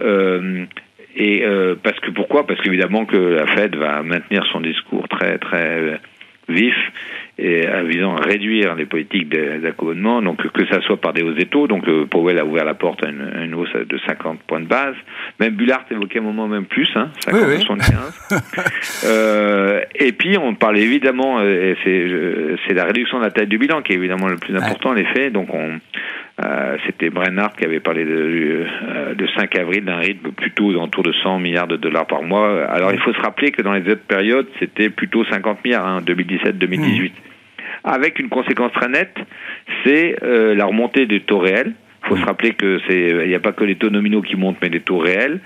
Euh, 0.00 0.64
et 1.16 1.44
euh, 1.44 1.74
parce 1.80 1.98
que 2.00 2.10
pourquoi? 2.10 2.46
Parce 2.46 2.60
qu'évidemment 2.60 3.04
que 3.04 3.16
la 3.16 3.46
Fed 3.46 3.76
va 3.76 4.02
maintenir 4.02 4.44
son 4.52 4.60
discours 4.60 5.08
très 5.08 5.38
très 5.38 6.00
vif 6.48 6.74
et 7.36 7.66
visant 7.84 8.14
à 8.16 8.22
réduire 8.22 8.76
les 8.76 8.86
politiques 8.86 9.28
d'accommodement, 9.28 10.22
donc 10.22 10.46
que 10.52 10.66
ça 10.66 10.80
soit 10.82 11.00
par 11.00 11.12
des 11.12 11.22
hausses 11.22 11.34
des 11.34 11.46
taux, 11.46 11.66
donc 11.66 11.88
euh, 11.88 12.06
Powell 12.06 12.38
a 12.38 12.44
ouvert 12.44 12.64
la 12.64 12.74
porte 12.74 13.04
à 13.04 13.08
une, 13.08 13.54
hausse 13.54 13.72
de 13.72 13.98
50 14.06 14.40
points 14.46 14.60
de 14.60 14.66
base, 14.66 14.94
même 15.40 15.54
Bullard 15.54 15.84
évoquait 15.90 16.20
un 16.20 16.22
moment 16.22 16.46
même 16.46 16.66
plus, 16.66 16.88
hein, 16.94 17.08
50 17.24 17.42
oui, 17.48 17.64
75. 17.64 19.04
euh, 19.06 19.73
et 19.94 20.12
puis 20.12 20.36
on 20.38 20.54
parle 20.54 20.78
évidemment, 20.78 21.38
euh, 21.40 21.74
c'est 21.84 22.74
la 22.74 22.84
réduction 22.84 23.18
de 23.18 23.24
la 23.24 23.30
taille 23.30 23.46
du 23.46 23.58
bilan 23.58 23.82
qui 23.82 23.92
est 23.92 23.96
évidemment 23.96 24.28
le 24.28 24.36
plus 24.36 24.56
important 24.56 24.90
en 24.90 24.96
effet, 24.96 25.30
donc 25.30 25.52
on 25.54 25.78
euh, 26.42 26.76
C'était 26.84 27.10
Brennard 27.10 27.54
qui 27.54 27.64
avait 27.64 27.78
parlé 27.78 28.04
de, 28.04 28.10
euh, 28.10 29.14
de 29.14 29.26
5 29.36 29.54
avril 29.56 29.84
d'un 29.84 29.98
rythme 29.98 30.32
plutôt 30.32 30.66
autour 30.74 31.04
de 31.04 31.12
100 31.12 31.38
milliards 31.38 31.68
de 31.68 31.76
dollars 31.76 32.06
par 32.06 32.22
mois. 32.22 32.64
Alors 32.64 32.92
il 32.92 32.98
faut 32.98 33.12
se 33.12 33.20
rappeler 33.20 33.52
que 33.52 33.62
dans 33.62 33.72
les 33.72 33.88
autres 33.88 34.02
périodes, 34.08 34.48
c'était 34.58 34.90
plutôt 34.90 35.24
50 35.24 35.64
milliards, 35.64 35.86
hein, 35.86 36.02
2017-2018. 36.04 37.10
Mmh. 37.10 37.10
Avec 37.84 38.18
une 38.18 38.30
conséquence 38.30 38.72
très 38.72 38.88
nette, 38.88 39.16
c'est 39.84 40.16
euh, 40.24 40.56
la 40.56 40.64
remontée 40.64 41.06
des 41.06 41.20
taux 41.20 41.38
réels. 41.38 41.74
Il 42.04 42.08
faut 42.08 42.16
se 42.16 42.24
rappeler 42.24 42.52
que 42.52 42.80
c'est, 42.86 43.08
il 43.24 43.28
n'y 43.28 43.34
a 43.34 43.40
pas 43.40 43.52
que 43.52 43.64
les 43.64 43.76
taux 43.76 43.90
nominaux 43.90 44.20
qui 44.20 44.36
montent, 44.36 44.58
mais 44.60 44.68
les 44.68 44.80
taux 44.80 44.98
réels. 44.98 45.40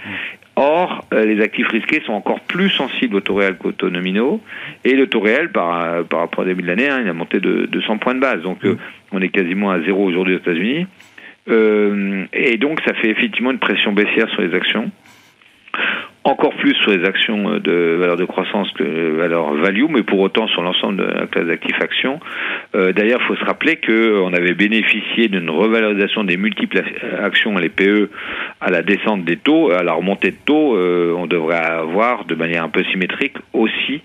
Or, 0.57 1.05
euh, 1.15 1.25
les 1.25 1.41
actifs 1.41 1.69
risqués 1.69 2.03
sont 2.05 2.15
encore 2.15 2.41
plus 2.41 2.69
sensibles 2.71 3.15
aux 3.15 3.21
taux 3.21 3.37
réels 3.37 3.57
qu'aux 3.59 3.71
taux 3.71 3.91
nominaux. 3.91 4.41
Et 4.85 4.95
le 4.95 5.07
taux 5.07 5.21
réel, 5.21 5.53
par, 5.53 5.81
euh, 5.81 6.03
par 6.03 6.19
rapport 6.19 6.41
au 6.41 6.45
début 6.45 6.63
de 6.63 6.67
l'année, 6.67 6.89
hein, 6.89 7.01
il 7.01 7.09
a 7.09 7.13
monté 7.13 7.39
de, 7.39 7.69
100 7.87 7.99
points 7.99 8.17
de 8.17 8.21
base. 8.21 8.43
Donc, 8.43 8.65
euh, 8.65 8.77
on 9.13 9.23
est 9.23 9.29
quasiment 9.29 9.71
à 9.71 9.81
zéro 9.83 10.05
aujourd'hui 10.05 10.35
aux 10.35 10.39
États-Unis. 10.39 10.87
et 11.47 12.57
donc, 12.59 12.81
ça 12.85 12.93
fait 12.95 13.09
effectivement 13.09 13.53
une 13.53 13.61
pression 13.61 13.93
baissière 13.93 14.29
sur 14.31 14.43
les 14.43 14.53
actions 14.53 14.91
encore 16.29 16.55
plus 16.57 16.75
sur 16.75 16.91
les 16.91 17.05
actions 17.05 17.51
euh, 17.51 17.61
de 17.61 17.97
valeur 17.99 18.17
de 18.17 18.25
croissance 18.25 18.71
que 18.73 19.17
valeur 19.17 19.55
value, 19.55 19.87
mais 19.89 20.03
pour 20.03 20.21
autant 20.21 20.47
sur 20.49 20.63
l'ensemble 20.63 20.99
de 20.99 21.05
la 21.05 21.27
classe 21.27 21.47
d'actifs 21.47 21.81
actions. 21.81 22.21
Euh, 22.75 22.93
d'ailleurs, 22.93 23.21
il 23.23 23.27
faut 23.27 23.37
se 23.37 23.45
rappeler 23.45 23.77
qu'on 23.77 24.33
avait 24.33 24.55
bénéficié 24.55 25.29
d'une 25.29 25.51
revalorisation 25.51 26.25
des 26.25 26.37
multiples 26.37 26.83
actions, 27.23 27.57
les 27.57 27.69
PE, 27.69 28.11
à 28.61 28.71
la 28.71 28.83
descente 28.83 29.25
des 29.25 29.37
taux, 29.37 29.71
à 29.71 29.83
la 29.83 29.93
remontée 29.93 30.31
de 30.31 30.37
taux, 30.45 30.77
on 30.79 31.27
devrait 31.27 31.57
avoir 31.57 32.25
de 32.25 32.35
manière 32.35 32.65
un 32.65 32.69
peu 32.69 32.85
symétrique 32.85 33.37
aussi 33.53 34.03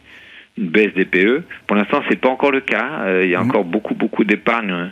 une 0.58 0.68
baisse 0.68 0.94
des 0.94 1.06
PE. 1.06 1.44
Pour 1.68 1.76
l'instant, 1.76 2.02
c'est 2.10 2.20
pas 2.20 2.30
encore 2.30 2.52
le 2.52 2.62
cas. 2.62 3.22
il 3.24 3.30
y 3.30 3.36
a 3.36 3.40
mmh. 3.40 3.50
encore 3.50 3.64
beaucoup 3.64 3.96
beaucoup 3.96 4.24
d'épargne 4.24 4.92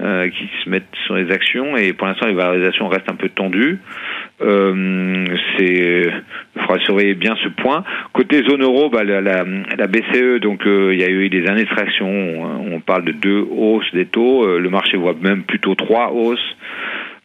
euh, 0.00 0.28
qui 0.28 0.48
se 0.64 0.70
mettent 0.70 0.94
sur 1.06 1.16
les 1.16 1.30
actions 1.32 1.76
et 1.76 1.92
pour 1.92 2.06
l'instant 2.06 2.26
les 2.26 2.34
valorisations 2.34 2.88
restent 2.88 3.10
un 3.10 3.16
peu 3.16 3.28
tendues. 3.28 3.78
Euh, 4.40 5.24
c'est, 5.56 6.04
il 6.54 6.62
faudra 6.62 6.78
surveiller 6.84 7.14
bien 7.14 7.34
ce 7.42 7.48
point. 7.48 7.82
Côté 8.12 8.42
zone 8.44 8.62
euro, 8.62 8.90
bah, 8.90 9.02
la, 9.02 9.20
la, 9.20 9.44
la, 9.76 9.86
BCE, 9.88 10.40
donc 10.40 10.66
euh, 10.66 10.94
il 10.94 11.00
y 11.00 11.04
a 11.04 11.08
eu 11.08 11.28
des 11.28 11.46
années 11.48 11.64
de 11.64 11.68
traction. 11.68 12.08
On, 12.08 12.80
parle 12.80 13.04
de 13.04 13.12
deux 13.12 13.44
hausses 13.50 13.92
des 13.92 14.06
taux. 14.06 14.44
Euh, 14.44 14.60
le 14.60 14.70
marché 14.70 14.96
voit 14.96 15.14
même 15.20 15.42
plutôt 15.42 15.74
trois 15.74 16.12
hausses. 16.12 16.56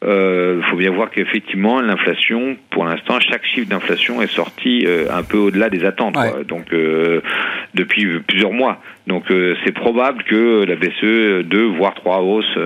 Il 0.05 0.09
euh, 0.09 0.61
faut 0.63 0.75
bien 0.75 0.91
voir 0.91 1.09
qu'effectivement, 1.11 1.79
l'inflation, 1.79 2.57
pour 2.71 2.83
l'instant, 2.83 3.21
chaque 3.21 3.45
chiffre 3.45 3.69
d'inflation 3.69 4.21
est 4.21 4.31
sorti 4.31 4.83
euh, 4.85 5.05
un 5.09 5.23
peu 5.23 5.37
au-delà 5.37 5.69
des 5.69 5.85
attentes, 5.85 6.17
donc 6.45 6.73
euh, 6.73 7.21
depuis 7.73 8.19
plusieurs 8.19 8.51
mois. 8.51 8.81
Donc 9.07 9.25
c'est 9.65 9.73
probable 9.73 10.23
que 10.23 10.65
la 10.65 10.75
BCE 10.75 11.45
deux 11.45 11.65
voire 11.65 11.93
trois 11.93 12.21
hausses, 12.21 12.57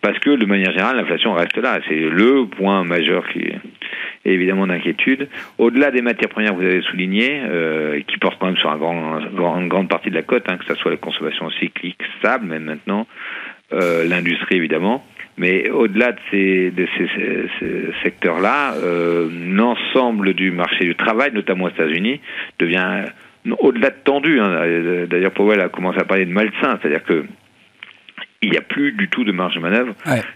parce 0.00 0.18
que 0.18 0.36
de 0.36 0.46
manière 0.46 0.70
générale, 0.70 0.96
l'inflation 0.96 1.34
reste 1.34 1.56
là. 1.58 1.80
C'est 1.86 1.96
le 1.96 2.46
point 2.46 2.82
majeur 2.84 3.28
qui 3.28 3.40
est 3.40 3.58
évidemment 4.24 4.66
d'inquiétude. 4.66 5.28
Au-delà 5.58 5.90
des 5.90 6.00
matières 6.00 6.30
premières, 6.30 6.54
vous 6.54 6.62
avez 6.62 6.80
souligné, 6.80 7.42
qui 8.06 8.16
portent 8.18 8.38
quand 8.38 8.46
même 8.46 8.56
sur 8.56 8.70
un 8.70 8.78
grand, 8.78 9.58
une 9.58 9.68
grande 9.68 9.88
partie 9.88 10.08
de 10.08 10.14
la 10.14 10.22
cote, 10.22 10.44
hein, 10.48 10.56
que 10.56 10.64
ce 10.64 10.74
soit 10.76 10.92
la 10.92 10.96
consommation 10.96 11.50
cyclique 11.50 12.00
stable, 12.18 12.46
même 12.46 12.64
maintenant, 12.64 13.06
l'industrie 13.70 14.56
évidemment. 14.56 15.04
Mais 15.38 15.70
au-delà 15.70 16.12
de 16.12 16.18
ces, 16.30 16.70
de 16.70 16.86
ces, 16.96 17.92
secteurs-là, 18.02 18.74
euh, 18.74 19.28
l'ensemble 19.48 20.34
du 20.34 20.50
marché 20.50 20.84
du 20.84 20.94
travail, 20.94 21.32
notamment 21.32 21.64
aux 21.64 21.70
États-Unis, 21.70 22.20
devient 22.58 23.04
au-delà 23.58 23.90
de 23.90 23.96
tendu. 24.04 24.38
Hein. 24.38 25.06
D'ailleurs, 25.08 25.32
Powell 25.32 25.60
a 25.60 25.68
commencé 25.68 25.98
à 25.98 26.04
parler 26.04 26.26
de 26.26 26.32
malsain, 26.32 26.78
c'est-à-dire 26.80 27.04
que 27.04 27.24
il 28.42 28.50
n'y 28.50 28.56
a 28.56 28.62
plus 28.62 28.92
du 28.92 29.08
tout 29.08 29.24
de 29.24 29.32
marge 29.32 29.54
de 29.54 29.60
manœuvre. 29.60 29.94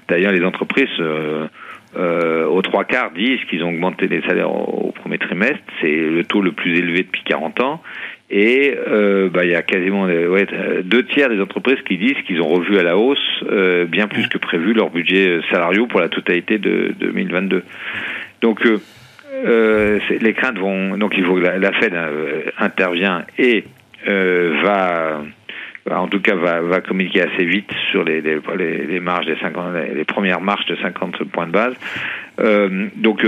D'ailleurs, 0.08 0.32
les 0.32 0.44
entreprises, 0.44 0.88
euh, 1.00 1.46
euh, 1.96 2.46
aux 2.46 2.60
trois 2.60 2.84
quarts, 2.84 3.12
disent 3.12 3.42
qu'ils 3.48 3.64
ont 3.64 3.70
augmenté 3.70 4.08
les 4.08 4.20
salaires 4.22 4.50
au, 4.50 4.88
au 4.88 4.92
premier 4.92 5.18
trimestre. 5.18 5.62
C'est 5.80 5.96
le 5.96 6.22
taux 6.24 6.42
le 6.42 6.52
plus 6.52 6.76
élevé 6.78 7.02
depuis 7.02 7.22
40 7.24 7.60
ans. 7.60 7.82
Et 8.30 8.74
euh, 8.88 9.28
bah, 9.28 9.44
il 9.44 9.50
y 9.50 9.54
a 9.54 9.62
quasiment 9.62 10.04
ouais, 10.04 10.46
deux 10.82 11.04
tiers 11.04 11.28
des 11.28 11.40
entreprises 11.40 11.80
qui 11.86 11.98
disent 11.98 12.16
qu'ils 12.26 12.40
ont 12.40 12.48
revu 12.48 12.78
à 12.78 12.82
la 12.82 12.96
hausse 12.96 13.18
euh, 13.50 13.84
bien 13.84 14.08
plus 14.08 14.28
que 14.28 14.38
prévu 14.38 14.72
leur 14.72 14.90
budget 14.90 15.40
salariaux 15.50 15.86
pour 15.86 16.00
la 16.00 16.08
totalité 16.08 16.58
de, 16.58 16.94
2022. 16.98 17.62
Donc 18.40 18.64
euh, 18.64 18.80
euh 19.44 19.98
les 20.20 20.32
craintes 20.32 20.58
vont 20.58 20.96
donc 20.96 21.14
il 21.18 21.24
faut 21.24 21.34
que 21.34 21.40
la, 21.40 21.72
Fed 21.72 21.94
euh, 21.94 22.42
intervient 22.58 23.24
et 23.38 23.64
va 24.06 25.22
en 25.90 26.08
tout 26.08 26.20
cas 26.20 26.34
va, 26.34 26.60
va 26.60 26.80
communiquer 26.80 27.22
assez 27.22 27.44
vite 27.44 27.70
sur 27.90 28.04
les, 28.04 28.22
les, 28.22 28.40
les 28.86 29.00
marges 29.00 29.26
des 29.26 29.36
50, 29.36 29.74
les 29.94 30.04
premières 30.04 30.40
marches 30.40 30.66
de 30.66 30.76
50 30.76 31.24
points 31.24 31.46
de 31.46 31.52
base. 31.52 31.74
Euh, 32.40 32.88
donc 32.96 33.24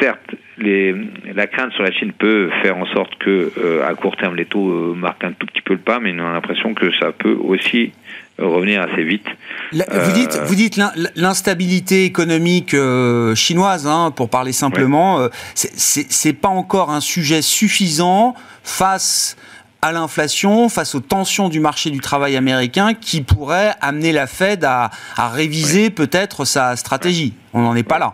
certes, 0.00 0.34
les, 0.58 0.94
la 1.34 1.46
crainte 1.46 1.72
sur 1.72 1.82
la 1.82 1.92
Chine 1.92 2.12
peut 2.12 2.50
faire 2.62 2.76
en 2.76 2.86
sorte 2.86 3.16
que 3.18 3.52
euh, 3.56 3.88
à 3.88 3.94
court 3.94 4.16
terme 4.16 4.36
les 4.36 4.44
taux 4.44 4.70
euh, 4.70 4.94
marquent 4.94 5.24
un 5.24 5.32
tout 5.32 5.46
petit 5.46 5.62
peu 5.62 5.74
le 5.74 5.80
pas, 5.80 6.00
mais 6.00 6.12
on 6.18 6.26
a 6.26 6.32
l'impression 6.32 6.74
que 6.74 6.92
ça 6.98 7.12
peut 7.12 7.36
aussi 7.40 7.92
revenir 8.38 8.82
assez 8.82 9.04
vite. 9.04 9.26
vous 9.72 10.12
dites, 10.12 10.40
vous 10.46 10.54
dites 10.54 10.80
l'instabilité 11.14 12.06
économique 12.06 12.74
chinoise, 13.34 13.86
hein, 13.86 14.10
pour 14.10 14.30
parler 14.30 14.52
simplement, 14.52 15.28
c'est 15.54 16.32
pas 16.32 16.48
encore 16.48 16.90
un 16.90 17.00
sujet 17.00 17.42
suffisant 17.42 18.34
face 18.64 19.36
à 19.84 19.90
l'inflation, 19.90 20.68
face 20.68 20.94
aux 20.94 21.00
tensions 21.00 21.48
du 21.48 21.58
marché 21.58 21.90
du 21.90 21.98
travail 21.98 22.36
américain, 22.36 22.94
qui 22.94 23.20
pourrait 23.20 23.72
amener 23.80 24.12
la 24.12 24.28
Fed 24.28 24.62
à, 24.64 24.90
à 25.16 25.28
réviser 25.28 25.90
peut-être 25.90 26.44
sa 26.44 26.76
stratégie. 26.76 27.34
On 27.52 27.62
n'en 27.62 27.74
est 27.74 27.82
pas 27.82 27.98
là. 27.98 28.12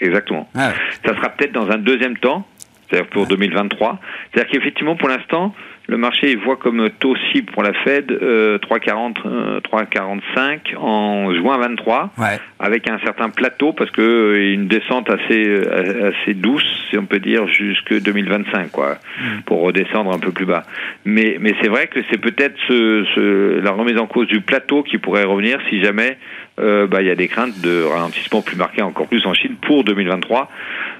Exactement. 0.00 0.48
Ah 0.54 0.72
ça 1.04 1.14
sera 1.14 1.28
peut-être 1.28 1.52
dans 1.52 1.70
un 1.70 1.76
deuxième 1.76 2.16
temps, 2.16 2.46
c'est-à-dire 2.88 3.10
pour 3.10 3.26
2023. 3.26 3.98
C'est-à-dire 4.32 4.50
qu'effectivement, 4.50 4.96
pour 4.96 5.08
l'instant, 5.08 5.54
le 5.86 5.98
marché 5.98 6.34
voit 6.36 6.56
comme 6.56 6.88
taux 6.98 7.14
cible 7.30 7.52
pour 7.52 7.62
la 7.62 7.72
Fed 7.72 8.10
3,40, 8.10 9.16
euh, 9.26 9.60
3,45 9.60 10.74
euh, 10.74 10.78
en 10.78 11.34
juin 11.34 11.58
23, 11.58 12.12
avec 12.58 12.88
un 12.88 12.98
certain 13.00 13.28
plateau 13.28 13.72
parce 13.72 13.90
que 13.90 14.00
euh, 14.00 14.52
une 14.52 14.66
descente 14.66 15.10
assez 15.10 15.44
assez 15.44 16.34
douce, 16.34 16.64
si 16.88 16.96
on 16.96 17.04
peut 17.04 17.18
dire, 17.18 17.46
jusque 17.48 18.00
2025, 18.00 18.70
quoi, 18.70 18.96
mm. 19.18 19.42
pour 19.44 19.60
redescendre 19.60 20.14
un 20.14 20.18
peu 20.18 20.32
plus 20.32 20.46
bas. 20.46 20.64
Mais 21.04 21.36
mais 21.38 21.54
c'est 21.60 21.68
vrai 21.68 21.88
que 21.88 22.00
c'est 22.10 22.20
peut-être 22.20 22.56
ce, 22.66 23.04
ce, 23.14 23.60
la 23.60 23.72
remise 23.72 23.98
en 23.98 24.06
cause 24.06 24.26
du 24.26 24.40
plateau 24.40 24.82
qui 24.82 24.96
pourrait 24.96 25.24
revenir 25.24 25.58
si 25.68 25.82
jamais 25.82 26.16
bah, 26.56 27.02
il 27.02 27.06
y 27.06 27.10
a 27.10 27.16
des 27.16 27.26
craintes 27.26 27.60
de 27.62 27.82
ralentissement 27.82 28.40
plus 28.40 28.56
marqué 28.56 28.80
encore 28.80 29.08
plus 29.08 29.26
en 29.26 29.34
Chine 29.34 29.56
pour 29.60 29.82
2023. 29.82 30.48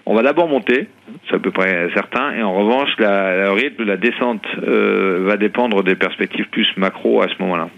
On 0.07 0.15
va 0.15 0.23
d'abord 0.23 0.49
monter, 0.49 0.89
c'est 1.29 1.37
à 1.37 1.39
peu 1.39 1.51
près 1.51 1.89
certain, 1.95 2.33
et 2.33 2.43
en 2.43 2.53
revanche, 2.53 2.91
la, 2.99 3.51
rythme 3.53 3.85
de 3.85 3.89
la 3.89 3.97
descente 3.97 4.43
euh, 4.63 5.25
va 5.27 5.39
dépendre 5.39 5.83
des 5.83 5.95
perspectives 5.95 6.47
plus 6.51 6.67
macro 6.77 7.23
à 7.23 7.29
ce 7.29 7.43
moment-là. 7.43 7.69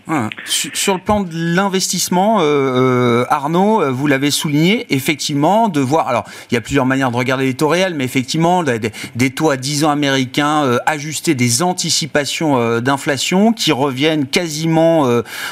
Sur 0.45 0.95
le 0.95 1.00
plan 1.00 1.21
de 1.21 1.30
l'investissement, 1.33 2.38
euh, 2.40 3.25
Arnaud, 3.28 3.92
vous 3.92 4.09
l'avez 4.09 4.33
souligné, 4.33 4.87
effectivement, 4.90 5.68
de 5.68 5.80
voir, 5.80 6.09
alors 6.09 6.25
il 6.50 6.54
y 6.54 6.56
a 6.56 6.61
plusieurs 6.61 6.87
manières 6.87 7.12
de 7.12 7.16
regarder 7.16 7.45
les 7.45 7.54
taux 7.54 7.68
réels, 7.68 7.95
mais 7.95 8.04
effectivement, 8.04 8.64
des, 8.64 9.30
taux 9.30 9.50
à 9.50 9.56
10 9.56 9.85
ans 9.85 9.90
américains 9.90 10.78
ajustés, 10.87 11.37
des 11.37 11.62
anticipations 11.62 12.80
d'inflation 12.80 13.52
qui 13.52 13.71
reviennent 13.71 14.26
quasiment 14.26 15.06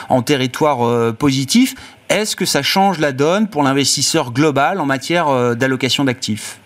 en 0.08 0.22
territoire 0.22 1.14
positif. 1.14 1.76
Est-ce 2.08 2.36
que 2.36 2.44
ça 2.44 2.62
change 2.62 2.98
la 2.98 3.12
donne 3.12 3.48
pour 3.48 3.62
l'investisseur 3.62 4.32
global 4.32 4.80
en 4.80 4.86
matière 4.86 5.28
euh, 5.28 5.54
d'allocation 5.54 6.04
d'actifs? 6.04 6.60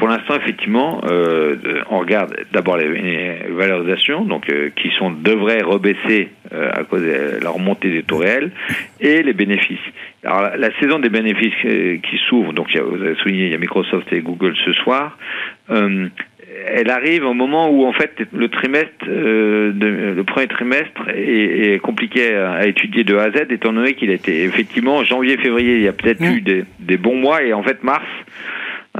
Pour 0.00 0.08
l'instant, 0.08 0.34
effectivement, 0.34 1.02
euh, 1.04 1.56
on 1.90 1.98
regarde 1.98 2.34
d'abord 2.52 2.78
les 2.78 3.36
valorisations, 3.50 4.24
donc 4.24 4.50
euh, 4.50 4.70
qui 4.74 4.88
sont 4.98 5.10
devraient 5.10 5.60
rebaisser 5.60 6.30
à 6.52 6.82
cause 6.82 7.02
de 7.02 7.38
la 7.40 7.50
remontée 7.50 7.90
des 7.90 8.02
taux 8.02 8.16
réels, 8.16 8.50
et 8.98 9.22
les 9.22 9.34
bénéfices. 9.34 9.78
Alors 10.24 10.50
la, 10.56 10.76
saison 10.80 10.98
des 10.98 11.10
bénéfices 11.10 11.54
qui 11.62 12.18
s'ouvre, 12.28 12.52
donc 12.52 12.74
vous 12.74 13.02
avez 13.02 13.14
souligné, 13.16 13.44
il 13.44 13.52
y 13.52 13.54
a 13.54 13.58
Microsoft 13.58 14.12
et 14.12 14.20
Google 14.20 14.54
ce 14.64 14.72
soir 14.72 15.16
elle 16.66 16.90
arrive 16.90 17.24
au 17.24 17.34
moment 17.34 17.70
où 17.70 17.86
en 17.86 17.92
fait 17.92 18.22
le 18.32 18.48
trimestre, 18.48 19.06
euh, 19.06 19.72
le 19.72 20.24
premier 20.24 20.48
trimestre 20.48 21.08
est, 21.14 21.80
compliqué 21.80 22.34
à, 22.34 22.66
étudier 22.66 23.04
de 23.04 23.16
A 23.16 23.24
à 23.24 23.30
Z, 23.30 23.46
étant 23.50 23.72
donné 23.72 23.94
qu'il 23.94 24.10
était 24.10 24.40
effectivement 24.42 25.04
janvier-février, 25.04 25.76
il 25.76 25.82
y 25.82 25.88
a 25.88 25.92
peut-être 25.92 26.22
eu 26.22 26.40
des, 26.40 26.96
bons 26.96 27.16
mois, 27.16 27.42
et 27.42 27.52
en 27.52 27.62
fait 27.62 27.82
mars, 27.82 28.04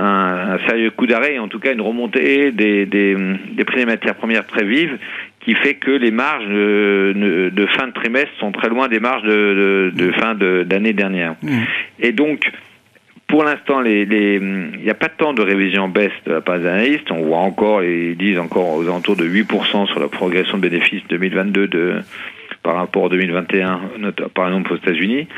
un, 0.00 0.58
sérieux 0.68 0.90
coup 0.90 1.06
d'arrêt, 1.06 1.38
en 1.38 1.48
tout 1.48 1.58
cas 1.58 1.72
une 1.72 1.80
remontée 1.80 2.52
des, 2.52 2.86
des, 2.86 3.64
prix 3.64 3.80
des 3.80 3.86
matières 3.86 4.14
premières 4.14 4.46
très 4.46 4.64
vives, 4.64 4.98
qui 5.40 5.54
fait 5.54 5.74
que 5.74 5.90
les 5.90 6.10
marges 6.10 6.48
de, 6.48 7.66
fin 7.76 7.86
de 7.86 7.92
trimestre 7.92 8.32
sont 8.38 8.52
très 8.52 8.68
loin 8.68 8.88
des 8.88 9.00
marges 9.00 9.24
de, 9.24 10.12
fin 10.18 10.34
d'année 10.34 10.92
dernière. 10.92 11.34
Mmh. 11.42 11.58
Et 12.00 12.12
donc 12.12 12.50
pour 13.30 13.44
l'instant, 13.44 13.84
il 13.84 14.08
n'y 14.82 14.90
a 14.90 14.94
pas 14.94 15.08
tant 15.08 15.32
de 15.32 15.42
révision 15.42 15.88
baisse 15.88 16.12
de 16.26 16.32
la 16.32 16.40
part 16.40 16.58
des 16.58 16.66
analystes. 16.66 17.12
On 17.12 17.22
voit 17.22 17.38
encore, 17.38 17.84
ils 17.84 18.16
disent 18.16 18.40
encore 18.40 18.74
aux 18.76 18.82
alentours 18.82 19.14
de 19.14 19.24
8% 19.24 19.86
sur 19.86 20.00
la 20.00 20.08
progression 20.08 20.56
de 20.56 20.62
bénéfices 20.62 21.04
2022 21.08 21.68
de, 21.68 21.94
par 22.64 22.74
rapport 22.74 23.06
à 23.06 23.08
2021, 23.08 23.80
par 24.34 24.48
exemple 24.48 24.72
aux 24.72 24.76
États-Unis. 24.76 25.28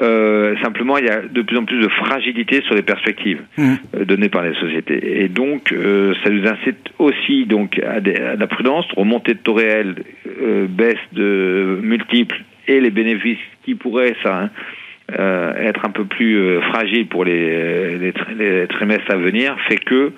Euh, 0.00 0.54
simplement, 0.62 0.98
il 0.98 1.06
y 1.06 1.10
a 1.10 1.22
de 1.22 1.42
plus 1.42 1.56
en 1.56 1.64
plus 1.64 1.80
de 1.80 1.88
fragilité 1.88 2.62
sur 2.62 2.74
les 2.74 2.82
perspectives 2.82 3.42
mmh. 3.56 3.74
euh, 3.96 4.04
données 4.04 4.28
par 4.28 4.42
les 4.42 4.54
sociétés. 4.54 5.22
Et 5.22 5.28
donc, 5.28 5.72
euh, 5.72 6.14
ça 6.22 6.30
nous 6.30 6.46
incite 6.46 6.90
aussi 6.98 7.46
donc 7.46 7.78
à, 7.80 7.94
à 7.94 8.36
la 8.36 8.46
prudence, 8.46 8.86
remontée 8.96 9.34
de 9.34 9.38
taux 9.38 9.54
réels, 9.54 9.96
baisse 10.68 10.96
de 11.12 11.80
multiples 11.82 12.42
et 12.68 12.80
les 12.80 12.90
bénéfices 12.90 13.38
qui 13.64 13.74
pourraient 13.74 14.14
ça, 14.22 14.42
hein, 14.42 14.50
être 15.58 15.84
un 15.84 15.90
peu 15.90 16.04
plus 16.04 16.36
euh, 16.36 16.60
fragile 16.60 17.06
pour 17.06 17.24
les, 17.24 17.98
les, 17.98 18.66
trimestres 18.68 19.10
à 19.10 19.16
venir 19.16 19.56
fait 19.68 19.78
que 19.78 20.12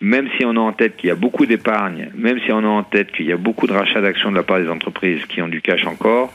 même 0.00 0.28
si 0.38 0.44
on 0.44 0.50
a 0.50 0.60
en 0.60 0.72
tête 0.72 0.96
qu'il 0.96 1.08
y 1.08 1.10
a 1.10 1.16
beaucoup 1.16 1.44
d'épargne, 1.44 2.08
même 2.14 2.38
si 2.44 2.52
on 2.52 2.58
a 2.58 2.68
en 2.68 2.84
tête 2.84 3.10
qu'il 3.12 3.26
y 3.26 3.32
a 3.32 3.36
beaucoup 3.36 3.66
de 3.66 3.72
rachats 3.72 4.00
d'actions 4.00 4.30
de 4.30 4.36
la 4.36 4.44
part 4.44 4.60
des 4.60 4.68
entreprises 4.68 5.24
qui 5.26 5.42
ont 5.42 5.48
du 5.48 5.60
cash 5.60 5.84
encore, 5.86 6.32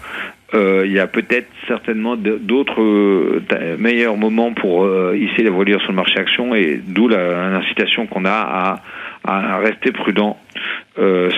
il 0.53 0.91
y 0.91 0.99
a 0.99 1.07
peut-être 1.07 1.47
certainement 1.67 2.15
d'autres 2.15 2.81
euh, 2.81 3.77
meilleurs 3.77 4.17
moments 4.17 4.53
pour 4.53 4.83
euh, 4.83 5.17
hisser 5.17 5.43
la 5.43 5.51
voilure 5.51 5.79
sur 5.81 5.91
le 5.91 5.95
marché 5.95 6.19
action 6.19 6.53
et 6.55 6.81
d'où 6.85 7.07
l'incitation 7.07 8.07
qu'on 8.07 8.25
a 8.25 8.31
à, 8.31 8.81
à, 9.23 9.57
rester 9.59 9.91
prudent 9.91 10.37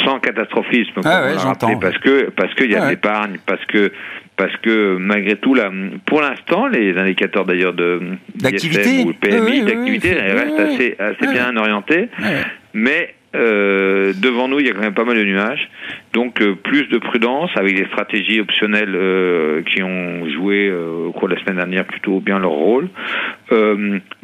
sans 0.03 0.19
catastrophisme 0.19 1.00
ah 1.05 1.24
ouais, 1.24 1.75
parce 1.79 1.98
que 2.00 2.29
parce 2.31 2.53
qu'il 2.55 2.72
y 2.72 2.75
a 2.75 2.86
de 2.86 2.89
l'épargne 2.89 3.38
parce 3.45 3.63
que 3.65 3.91
parce 4.38 4.55
que 4.57 4.98
malgré 4.98 5.38
tout, 5.38 5.53
là, 5.53 5.72
pour 6.05 6.22
l'instant, 6.22 6.67
les 6.67 6.98
indicateurs 6.98 7.45
d'ailleurs 7.45 7.74
de 7.74 8.01
d'activité. 8.36 9.05
ou 9.05 9.13
PMI 9.13 9.62
d'activité 9.63 10.13
restent 10.13 10.60
assez, 10.60 10.95
assez 11.00 11.31
bien 11.31 11.55
orientés, 11.55 12.10
mais 12.74 13.15
euh, 13.36 14.13
devant 14.13 14.48
nous, 14.48 14.60
il 14.60 14.65
y 14.65 14.70
a 14.70 14.74
quand 14.74 14.82
même 14.82 14.94
pas 14.94 15.04
mal 15.04 15.18
de 15.18 15.24
nuages. 15.24 15.70
Donc 16.13 16.42
euh, 16.42 16.56
plus 16.56 16.88
de 16.88 16.98
prudence 16.98 17.50
avec 17.56 17.75
des 17.75 17.86
stratégies 17.86 18.39
optionnelles 18.39 18.96
euh, 18.96 19.62
qui 19.63 19.84
ont 19.84 20.30
joué 20.30 20.72
au 20.72 21.12
cours 21.12 21.27
de 21.27 21.36
la 21.36 21.42
semaine 21.42 21.58
dernière 21.58 21.86
plutôt 21.86 22.20
bien 22.20 22.39
leur 22.39 22.51
rôle. 22.51 22.89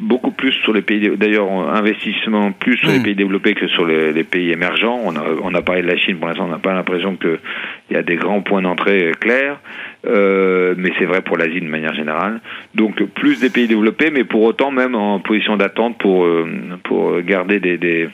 beaucoup 0.00 0.32
plus 0.32 0.52
sur 0.64 0.72
les 0.72 0.82
pays, 0.82 1.10
d'ailleurs 1.16 1.48
investissement 1.50 2.52
plus 2.52 2.76
sur 2.78 2.88
les 2.88 2.98
hmm. 2.98 3.02
pays 3.02 3.14
développés 3.14 3.54
que 3.54 3.68
sur 3.68 3.86
les, 3.86 4.24
pays 4.24 4.50
émergents. 4.50 5.00
On 5.04 5.14
a, 5.16 5.22
on 5.42 5.54
a 5.54 5.62
parlé 5.62 5.82
de 5.82 5.88
la 5.88 5.96
Chine, 5.96 6.18
pour 6.18 6.28
l'instant 6.28 6.46
on 6.46 6.50
n'a 6.50 6.58
pas 6.58 6.72
l'impression 6.72 7.16
qu'il 7.16 7.38
y 7.90 7.96
a 7.96 8.02
des 8.02 8.16
grands 8.16 8.42
points 8.42 8.62
d'entrée 8.62 9.12
clairs. 9.20 9.58
Mais 10.04 10.92
c'est 10.98 11.04
vrai 11.04 11.22
pour 11.22 11.36
l'Asie 11.36 11.60
de 11.60 11.68
manière 11.68 11.94
générale. 11.94 12.40
Donc 12.74 13.02
plus 13.02 13.40
des 13.40 13.50
pays 13.50 13.68
développés, 13.68 14.10
mais 14.10 14.24
pour 14.24 14.42
autant 14.42 14.70
même 14.70 14.94
en 14.94 15.20
position 15.20 15.56
d'attente 15.56 15.98
pour 15.98 16.26
pour 16.84 17.20
garder 17.20 17.60
des, 17.60 17.78
des 17.78 18.08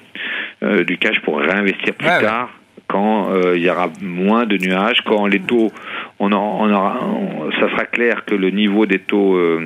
euh, 0.64 0.83
du 0.83 0.99
cash 0.99 1.21
pour 1.21 1.38
réinvestir 1.38 1.95
plus 1.95 2.09
tard 2.09 2.50
quand 2.88 3.30
euh, 3.30 3.52
il 3.54 3.62
y 3.62 3.71
aura 3.71 3.90
moins 4.02 4.45
de 4.45 4.57
nuages, 4.57 5.02
quand 5.04 5.26
les 5.26 5.38
taux, 5.38 5.71
on, 6.18 6.33
on 6.33 6.73
aura, 6.73 6.99
ça 7.61 7.71
sera 7.71 7.85
clair 7.85 8.25
que 8.25 8.35
le 8.35 8.50
niveau 8.50 8.85
des 8.87 8.99
taux 8.99 9.37
euh, 9.37 9.61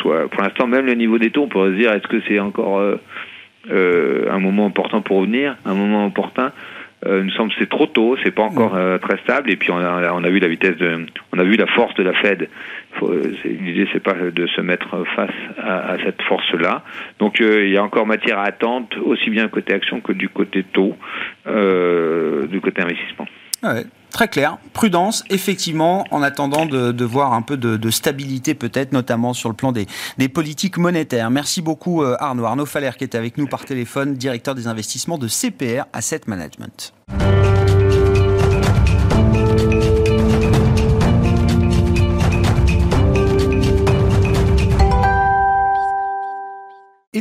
soit. 0.00 0.28
Pour 0.28 0.42
l'instant, 0.42 0.66
même 0.66 0.86
le 0.86 0.94
niveau 0.94 1.18
des 1.18 1.30
taux, 1.30 1.42
on 1.42 1.48
pourrait 1.48 1.70
se 1.70 1.74
dire, 1.74 1.92
est-ce 1.92 2.06
que 2.06 2.22
c'est 2.26 2.38
encore 2.38 2.80
un 3.70 4.38
moment 4.38 4.66
important 4.66 5.02
pour 5.02 5.18
revenir, 5.18 5.56
un 5.66 5.74
moment 5.74 6.06
opportun? 6.06 6.52
Euh, 7.06 7.22
nous 7.22 7.30
semble 7.30 7.52
c'est 7.58 7.68
trop 7.68 7.86
tôt, 7.86 8.16
c'est 8.24 8.32
pas 8.32 8.42
encore 8.42 8.74
euh, 8.74 8.98
très 8.98 9.18
stable. 9.18 9.50
Et 9.50 9.56
puis 9.56 9.70
on 9.70 9.78
a, 9.78 10.12
on 10.12 10.24
a 10.24 10.28
vu 10.28 10.40
la 10.40 10.48
vitesse 10.48 10.76
de, 10.76 11.06
on 11.32 11.38
a 11.38 11.44
vu 11.44 11.56
la 11.56 11.66
force 11.66 11.94
de 11.94 12.02
la 12.02 12.12
Fed. 12.12 12.48
L'idée 13.44 13.88
c'est 13.92 14.02
pas 14.02 14.14
de 14.14 14.46
se 14.46 14.60
mettre 14.60 15.04
face 15.14 15.30
à, 15.58 15.92
à 15.92 15.98
cette 16.04 16.20
force-là. 16.22 16.82
Donc 17.18 17.40
euh, 17.40 17.66
il 17.66 17.72
y 17.72 17.76
a 17.76 17.82
encore 17.82 18.06
matière 18.06 18.38
à 18.38 18.44
attendre 18.44 18.88
aussi 19.04 19.30
bien 19.30 19.46
côté 19.48 19.74
action 19.74 20.00
que 20.00 20.12
du 20.12 20.28
côté 20.28 20.64
taux, 20.64 20.96
euh, 21.46 22.46
du 22.46 22.60
côté 22.60 22.82
investissement. 22.82 23.26
Ouais. 23.62 23.84
Très 24.10 24.28
clair, 24.28 24.58
prudence, 24.72 25.22
effectivement, 25.30 26.04
en 26.10 26.22
attendant 26.22 26.66
de, 26.66 27.04
voir 27.04 27.32
un 27.34 27.42
peu 27.42 27.56
de, 27.56 27.90
stabilité 27.90 28.54
peut-être, 28.54 28.92
notamment 28.92 29.32
sur 29.32 29.48
le 29.48 29.54
plan 29.54 29.72
des, 29.72 29.86
politiques 30.28 30.78
monétaires. 30.78 31.30
Merci 31.30 31.62
beaucoup 31.62 32.02
Arnaud. 32.02 32.44
Arnaud 32.44 32.66
Faller 32.66 32.90
qui 32.96 33.04
est 33.04 33.14
avec 33.14 33.38
nous 33.38 33.46
par 33.46 33.64
téléphone, 33.64 34.14
directeur 34.14 34.54
des 34.54 34.66
investissements 34.66 35.18
de 35.18 35.28
CPR 35.28 35.84
Asset 35.92 36.22
Management. 36.26 36.92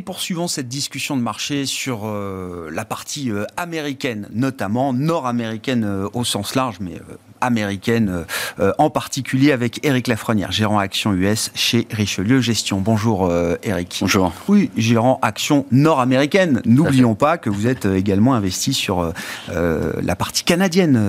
Poursuivons 0.08 0.48
cette 0.48 0.70
discussion 0.70 1.18
de 1.18 1.22
marché 1.22 1.66
sur 1.66 2.08
euh, 2.08 2.70
la 2.72 2.86
partie 2.86 3.30
euh, 3.30 3.44
américaine, 3.58 4.30
notamment 4.32 4.94
nord-américaine 4.94 5.84
euh, 5.84 6.08
au 6.14 6.24
sens 6.24 6.56
large, 6.56 6.78
mais 6.80 7.02
américaine, 7.42 8.10
euh, 8.10 8.24
euh, 8.60 8.74
en 8.78 8.90
particulier 8.90 9.52
avec 9.52 9.80
Eric 9.84 10.08
Lafrenière, 10.08 10.52
gérant 10.52 10.80
Action 10.80 11.14
US 11.14 11.52
chez 11.56 11.88
Richelieu 11.92 12.42
Gestion. 12.42 12.80
Bonjour 12.80 13.32
Eric. 13.64 13.94
Euh, 13.94 13.98
Bonjour. 14.02 14.34
Oui, 14.48 14.72
gérant 14.78 15.20
Action 15.22 15.66
nord-américaine. 15.72 16.62
N'oublions 16.66 17.16
pas 17.16 17.38
que 17.38 17.50
vous 17.50 17.68
êtes 17.68 17.86
également 17.86 18.34
investi 18.34 18.74
sur 18.74 19.12
la 19.50 20.16
partie 20.16 20.44
canadienne, 20.44 21.00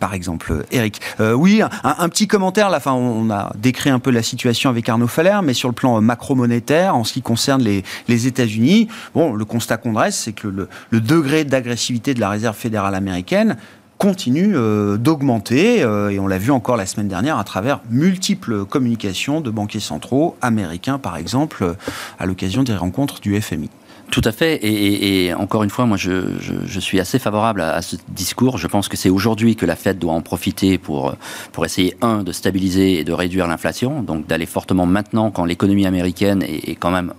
par 0.00 0.14
exemple, 0.14 0.64
Eric. 0.70 1.00
oui, 1.20 1.62
un, 1.84 2.08
petit 2.08 2.26
commentaire, 2.26 2.70
là, 2.70 2.80
on 2.86 3.30
a 3.30 3.52
décrit 3.56 3.90
un 3.90 3.98
peu 3.98 4.10
la 4.10 4.22
situation 4.22 4.70
avec 4.70 4.88
Arnaud 4.88 5.06
Faller, 5.06 5.38
mais 5.42 5.54
sur 5.54 5.68
le 5.68 5.74
plan 5.74 6.00
macro-monétaire, 6.00 6.94
en 6.94 7.04
ce 7.04 7.12
qui 7.12 7.22
concerne 7.22 7.62
les, 7.62 7.84
les 8.08 8.26
États-Unis, 8.26 8.88
bon, 9.14 9.32
le 9.32 9.44
constat 9.44 9.76
qu'on 9.76 9.92
dresse, 9.92 10.18
c'est 10.18 10.32
que 10.32 10.48
le, 10.48 10.68
le 10.90 11.00
degré 11.00 11.44
d'agressivité 11.44 12.14
de 12.14 12.20
la 12.20 12.30
Réserve 12.30 12.56
fédérale 12.56 12.94
américaine 12.94 13.56
continue 13.98 14.56
euh, 14.56 14.96
d'augmenter 14.96 15.82
euh, 15.82 16.10
et 16.10 16.18
on 16.18 16.26
l'a 16.26 16.38
vu 16.38 16.50
encore 16.50 16.76
la 16.76 16.86
semaine 16.86 17.08
dernière 17.08 17.38
à 17.38 17.44
travers 17.44 17.80
multiples 17.90 18.64
communications 18.64 19.40
de 19.40 19.50
banquiers 19.50 19.80
centraux 19.80 20.36
américains 20.40 20.98
par 20.98 21.16
exemple 21.16 21.74
à 22.18 22.26
l'occasion 22.26 22.62
des 22.62 22.74
rencontres 22.74 23.20
du 23.20 23.38
FMI. 23.40 23.70
Tout 24.10 24.22
à 24.24 24.32
fait. 24.32 24.58
Et, 24.62 25.34
encore 25.34 25.64
une 25.64 25.70
fois, 25.70 25.84
moi, 25.84 25.98
je, 25.98 26.80
suis 26.80 26.98
assez 26.98 27.18
favorable 27.18 27.60
à, 27.60 27.82
ce 27.82 27.96
discours. 28.08 28.56
Je 28.56 28.66
pense 28.66 28.88
que 28.88 28.96
c'est 28.96 29.10
aujourd'hui 29.10 29.54
que 29.54 29.66
la 29.66 29.76
Fed 29.76 29.98
doit 29.98 30.14
en 30.14 30.22
profiter 30.22 30.78
pour, 30.78 31.14
pour 31.52 31.66
essayer, 31.66 31.94
un, 32.00 32.22
de 32.22 32.32
stabiliser 32.32 32.98
et 32.98 33.04
de 33.04 33.12
réduire 33.12 33.46
l'inflation, 33.46 34.02
donc 34.02 34.26
d'aller 34.26 34.46
fortement 34.46 34.86
maintenant 34.86 35.30
quand 35.30 35.44
l'économie 35.44 35.86
américaine 35.86 36.42
est, 36.42 36.76
quand 36.76 36.90
même 36.90 37.12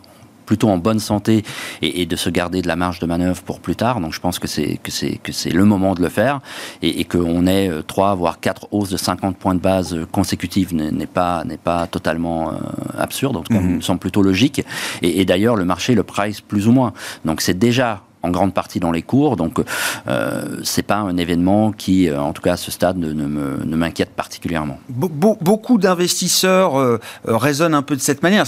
plutôt 0.50 0.70
en 0.70 0.80
bonne 0.80 0.98
santé 0.98 1.44
et, 1.84 2.08
de 2.08 2.16
se 2.16 2.32
garder 2.32 2.64
de 2.64 2.68
la 2.68 2.76
marge 2.76 2.98
de 2.98 3.06
manœuvre 3.06 3.40
pour 3.44 3.60
plus 3.60 3.76
tard. 3.76 4.02
Donc 4.02 4.14
je 4.14 4.20
pense 4.20 4.40
que 4.40 4.48
c'est 4.48 4.80
que 4.82 4.90
c'est 4.90 5.20
que 5.22 5.32
c'est 5.32 5.52
le 5.52 5.64
moment 5.64 5.94
de 5.94 6.02
le 6.02 6.10
faire 6.10 6.40
et, 6.82 7.02
et 7.02 7.06
qu'on 7.06 7.46
ait 7.46 7.70
euh, 7.70 7.84
trois 7.84 8.16
voire 8.16 8.40
quatre 8.40 8.68
hausses 8.72 8.90
de 8.90 8.98
50 8.98 9.38
points 9.38 9.54
de 9.54 9.60
base 9.60 9.96
consécutives 10.12 10.74
n'est 10.74 11.06
pas 11.06 11.44
n'est 11.44 11.58
pas 11.58 11.86
totalement 11.86 12.50
euh, 12.50 12.56
absurde. 12.98 13.36
Donc 13.36 13.46
ça 13.48 13.60
me 13.60 13.80
semble 13.80 14.00
plutôt 14.00 14.24
logique. 14.24 14.66
Et, 15.04 15.24
d'ailleurs 15.24 15.56
le 15.56 15.66
marché 15.66 15.94
le 15.94 16.02
price 16.02 16.42
plus 16.42 16.68
ou 16.68 16.72
moins. 16.72 16.94
Donc 17.26 17.42
c'est 17.42 17.54
déjà 17.54 18.02
en 18.24 18.32
grande 18.32 18.54
partie 18.56 18.80
dans 18.80 18.92
les 18.92 19.02
cours. 19.02 19.38
Donc, 19.38 19.62
euh, 20.08 20.58
c'est 20.64 20.84
pas 20.84 20.98
un 20.98 21.16
événement 21.16 21.72
qui, 21.72 22.10
euh, 22.10 22.20
en 22.20 22.34
tout 22.34 22.42
cas 22.42 22.54
à 22.54 22.58
ce 22.58 22.70
stade, 22.70 22.98
ne, 22.98 23.14
ne 23.14 23.76
m'inquiète 23.78 24.10
particulièrement. 24.10 24.78
beaucoup 24.90 25.78
d'investisseurs 25.78 27.00
raisonnent 27.24 27.76
un 27.76 27.82
peu 27.82 27.96
de 27.96 28.02
cette 28.02 28.22
manière. 28.22 28.46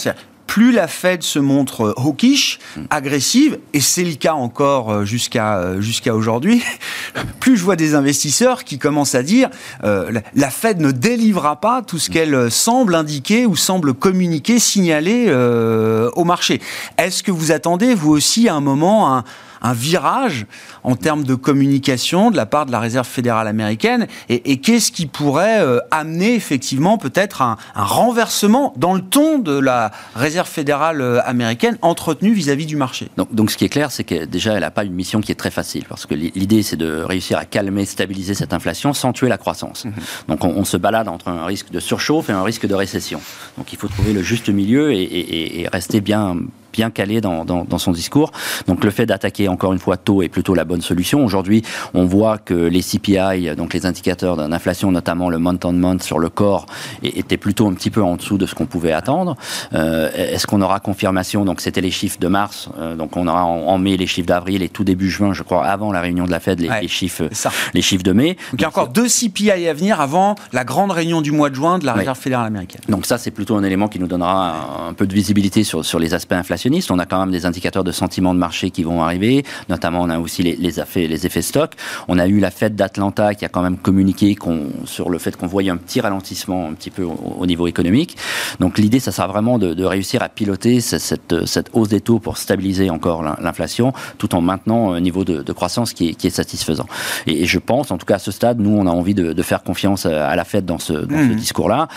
Plus 0.51 0.73
la 0.73 0.89
Fed 0.89 1.23
se 1.23 1.39
montre 1.39 1.85
euh, 1.85 1.93
hawkish, 1.95 2.59
agressive, 2.89 3.57
et 3.71 3.79
c'est 3.79 4.03
le 4.03 4.15
cas 4.15 4.33
encore 4.33 4.91
euh, 4.91 5.05
jusqu'à 5.05 5.59
euh, 5.59 5.79
jusqu'à 5.79 6.13
aujourd'hui, 6.13 6.61
plus 7.39 7.55
je 7.55 7.63
vois 7.63 7.77
des 7.77 7.95
investisseurs 7.95 8.65
qui 8.65 8.77
commencent 8.77 9.15
à 9.15 9.23
dire 9.23 9.49
la 9.81 10.49
Fed 10.49 10.81
ne 10.81 10.91
délivrera 10.91 11.61
pas 11.61 11.81
tout 11.81 11.99
ce 11.99 12.09
qu'elle 12.09 12.51
semble 12.51 12.95
indiquer 12.95 13.45
ou 13.45 13.55
semble 13.55 13.93
communiquer, 13.93 14.59
signaler 14.59 15.31
au 15.33 16.23
marché. 16.25 16.59
Est-ce 16.97 17.23
que 17.23 17.31
vous 17.31 17.53
attendez, 17.53 17.95
vous 17.95 18.11
aussi, 18.11 18.49
à 18.49 18.55
un 18.55 18.59
moment, 18.59 19.15
un 19.15 19.23
un 19.61 19.73
virage 19.73 20.45
en 20.83 20.95
termes 20.95 21.23
de 21.23 21.35
communication 21.35 22.31
de 22.31 22.37
la 22.37 22.45
part 22.45 22.65
de 22.65 22.71
la 22.71 22.79
Réserve 22.79 23.07
fédérale 23.07 23.47
américaine? 23.47 24.07
Et, 24.29 24.57
qu'est-ce 24.57 24.91
qui 24.91 25.05
pourrait 25.05 25.61
euh, 25.61 25.79
amener 25.91 26.33
effectivement 26.33 26.97
peut-être 26.97 27.41
un, 27.41 27.57
renversement 27.75 28.73
dans 28.77 28.93
le 28.93 29.01
ton 29.01 29.39
de 29.39 29.57
la 29.57 29.91
Réserve 30.15 30.40
fédérale 30.47 31.01
euh, 31.01 31.21
américaine 31.25 31.77
entretenue 31.81 32.33
vis-à-vis 32.33 32.65
du 32.65 32.75
marché 32.75 33.09
donc, 33.17 33.33
donc, 33.33 33.51
ce 33.51 33.57
qui 33.57 33.65
est 33.65 33.69
clair, 33.69 33.91
c'est 33.91 34.03
que 34.03 34.25
déjà, 34.25 34.53
elle 34.53 34.61
n'a 34.61 34.71
pas 34.71 34.83
une 34.83 34.93
mission 34.93 35.21
qui 35.21 35.31
est 35.31 35.35
très 35.35 35.51
facile, 35.51 35.85
parce 35.87 36.05
que 36.05 36.15
l'idée, 36.15 36.63
c'est 36.63 36.75
de 36.75 37.01
réussir 37.01 37.37
à 37.37 37.45
calmer, 37.45 37.85
stabiliser 37.85 38.33
cette 38.33 38.53
inflation 38.53 38.93
sans 38.93 39.13
tuer 39.13 39.29
la 39.29 39.37
croissance. 39.37 39.85
Mhm. 39.85 39.93
Donc 40.27 40.43
on, 40.43 40.63
se 40.63 40.77
balade 40.77 41.07
entre 41.07 41.27
un 41.27 41.45
risque 41.45 41.71
de 41.71 41.79
surchauffe 41.79 42.29
et 42.29 42.33
un 42.33 42.43
risque 42.43 42.65
de 42.65 42.75
récession. 42.75 43.19
Donc 43.57 43.73
il 43.73 43.79
faut 43.79 43.87
trouver 43.87 44.13
le 44.13 44.21
juste 44.21 44.49
milieu 44.49 44.93
et, 44.93 45.61
et 45.61 45.67
rester 45.67 46.01
bien 46.01 46.37
bien 46.71 46.89
calé 46.89 47.21
dans, 47.21 47.45
dans, 47.45 47.77
son 47.77 47.91
discours. 47.91 48.31
Donc 48.67 48.83
le 48.83 48.91
fait 48.91 49.05
d'attaquer 49.05 49.47
encore 49.47 49.73
une 49.73 49.79
fois 49.79 49.97
tôt 49.97 50.21
est 50.21 50.29
plutôt 50.29 50.53
la 50.53 50.65
bonne 50.65 50.81
solution. 50.81 51.23
Aujourd'hui, 51.25 51.63
on 51.93 52.05
voit 52.05 52.37
que 52.37 52.53
les 52.53 52.81
CPI, 52.81 53.55
donc 53.55 53.73
les 53.73 53.85
indicateurs 53.85 54.35
d'inflation, 54.37 54.91
notamment 54.91 55.29
le 55.29 55.39
month-on-month 55.39 56.03
sur 56.03 56.19
le 56.19 56.29
corps, 56.29 56.65
étaient 57.03 57.37
plutôt 57.37 57.67
un 57.67 57.73
petit 57.73 57.89
peu 57.89 58.03
en 58.03 58.15
dessous 58.15 58.37
de 58.37 58.45
ce 58.45 58.55
qu'on 58.55 58.65
pouvait 58.65 58.91
attendre. 58.91 59.35
Euh, 59.73 60.09
Est-ce 60.13 60.47
qu'on 60.47 60.61
aura 60.61 60.79
confirmation? 60.79 61.45
Donc 61.45 61.61
c'était 61.61 61.81
les 61.81 61.91
chiffres 61.91 62.19
de 62.19 62.27
mars, 62.27 62.69
euh, 62.79 62.95
donc 62.95 63.17
on 63.17 63.27
aura 63.27 63.45
en, 63.45 63.77
mai 63.77 63.97
les 63.97 64.07
chiffres 64.07 64.27
d'avril 64.27 64.61
et 64.61 64.69
tout 64.69 64.83
début 64.83 65.09
juin, 65.09 65.33
je 65.33 65.43
crois, 65.43 65.65
avant 65.65 65.91
la 65.91 66.01
réunion 66.01 66.25
de 66.25 66.31
la 66.31 66.39
Fed, 66.39 66.59
les, 66.59 66.87
chiffres, 66.87 67.29
les 67.73 67.81
chiffres 67.81 68.03
de 68.03 68.11
mai. 68.11 68.35
Donc 68.51 68.59
il 68.59 68.61
y 68.61 68.65
a 68.65 68.67
encore 68.67 68.89
deux 68.89 69.07
CPI 69.07 69.67
à 69.67 69.73
venir 69.73 69.99
avant 69.99 70.35
la 70.53 70.63
grande 70.63 70.91
réunion 70.91 71.21
du 71.21 71.31
mois 71.31 71.49
de 71.49 71.55
juin 71.55 71.79
de 71.79 71.85
la 71.85 71.93
Réserve 71.93 72.17
fédérale 72.17 72.47
américaine. 72.47 72.81
Donc 72.89 73.05
ça, 73.05 73.17
c'est 73.17 73.31
plutôt 73.31 73.55
un 73.55 73.63
élément 73.63 73.87
qui 73.87 73.99
nous 73.99 74.07
donnera 74.07 74.87
un, 74.87 74.93
peu 74.93 75.07
de 75.07 75.13
visibilité 75.13 75.63
sur, 75.63 75.83
sur 75.83 75.99
les 75.99 76.13
aspects 76.13 76.33
on 76.89 76.99
a 76.99 77.05
quand 77.05 77.19
même 77.19 77.31
des 77.31 77.45
indicateurs 77.45 77.83
de 77.83 77.91
sentiment 77.91 78.33
de 78.33 78.39
marché 78.39 78.71
qui 78.71 78.83
vont 78.83 79.03
arriver. 79.03 79.43
Notamment, 79.69 80.01
on 80.01 80.09
a 80.09 80.19
aussi 80.19 80.43
les, 80.43 80.79
effets, 80.79 81.07
les 81.07 81.25
effets 81.25 81.41
stock. 81.41 81.73
On 82.07 82.19
a 82.19 82.27
eu 82.27 82.39
la 82.39 82.51
fête 82.51 82.75
d'Atlanta 82.75 83.35
qui 83.35 83.45
a 83.45 83.49
quand 83.49 83.61
même 83.61 83.77
communiqué 83.77 84.37
sur 84.85 85.09
le 85.09 85.17
fait 85.17 85.35
qu'on 85.35 85.47
voyait 85.47 85.71
un 85.71 85.77
petit 85.77 86.01
ralentissement 86.01 86.67
un 86.67 86.73
petit 86.73 86.89
peu 86.89 87.03
au, 87.03 87.45
niveau 87.45 87.67
économique. 87.67 88.17
Donc 88.59 88.77
l'idée, 88.77 88.99
ça 88.99 89.11
sera 89.11 89.27
vraiment 89.27 89.57
de, 89.57 89.83
réussir 89.83 90.21
à 90.23 90.29
piloter 90.29 90.81
cette, 90.81 91.33
hausse 91.73 91.89
des 91.89 92.01
taux 92.01 92.19
pour 92.19 92.37
stabiliser 92.37 92.89
encore 92.89 93.23
l'inflation, 93.23 93.93
tout 94.17 94.35
en 94.35 94.41
maintenant 94.41 94.93
un 94.93 95.01
niveau 95.01 95.23
de, 95.23 95.51
croissance 95.53 95.93
qui 95.93 96.09
est, 96.09 96.29
satisfaisant. 96.29 96.85
Et, 97.27 97.45
je 97.45 97.59
pense, 97.59 97.91
en 97.91 97.97
tout 97.97 98.05
cas 98.05 98.15
à 98.15 98.19
ce 98.19 98.31
stade, 98.31 98.59
nous, 98.59 98.71
on 98.71 98.87
a 98.87 98.91
envie 98.91 99.13
de, 99.13 99.41
faire 99.41 99.63
confiance 99.63 100.05
à 100.05 100.35
la 100.35 100.43
Fed 100.43 100.65
dans 100.65 100.77
ce, 100.77 100.93
mmh. 100.93 101.35
discours-là. 101.35 101.87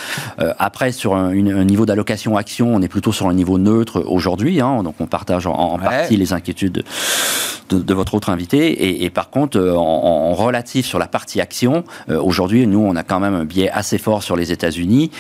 Euh, 0.41 0.55
après, 0.59 0.93
sur 0.93 1.15
un, 1.15 1.29
un 1.31 1.65
niveau 1.65 1.85
d'allocation 1.85 2.37
action, 2.37 2.75
on 2.75 2.81
est 2.81 2.89
plutôt 2.89 3.13
sur 3.13 3.29
un 3.29 3.35
niveau 3.35 3.59
neutre 3.59 4.03
aujourd'hui. 4.07 4.54
Hein. 4.61 4.83
donc 4.83 4.97
on 5.01 5.07
partage 5.07 5.47
en, 5.47 5.79
partie 5.79 6.17
les 6.17 6.33
inquiétudes 6.33 6.85
de, 7.71 7.95
votre 7.95 8.15
autre 8.15 8.31
invité. 8.31 9.05
Et, 9.05 9.11
par 9.11 9.31
contre, 9.31 9.59
en, 9.61 10.35
relatif 10.35 10.87
sur 10.87 10.99
la 10.99 11.07
partie 11.07 11.41
action, 11.41 11.85
aujourd'hui, 12.09 12.67
nous, 12.67 12.79
on 12.79 12.95
a 12.97 13.03
quand 13.03 13.21
même 13.21 13.35
un 13.35 13.45
biais 13.45 13.71
assez 13.71 13.99
fort 13.99 14.23
sur 14.23 14.37
les 14.37 14.53
États-Unis. 14.53 15.11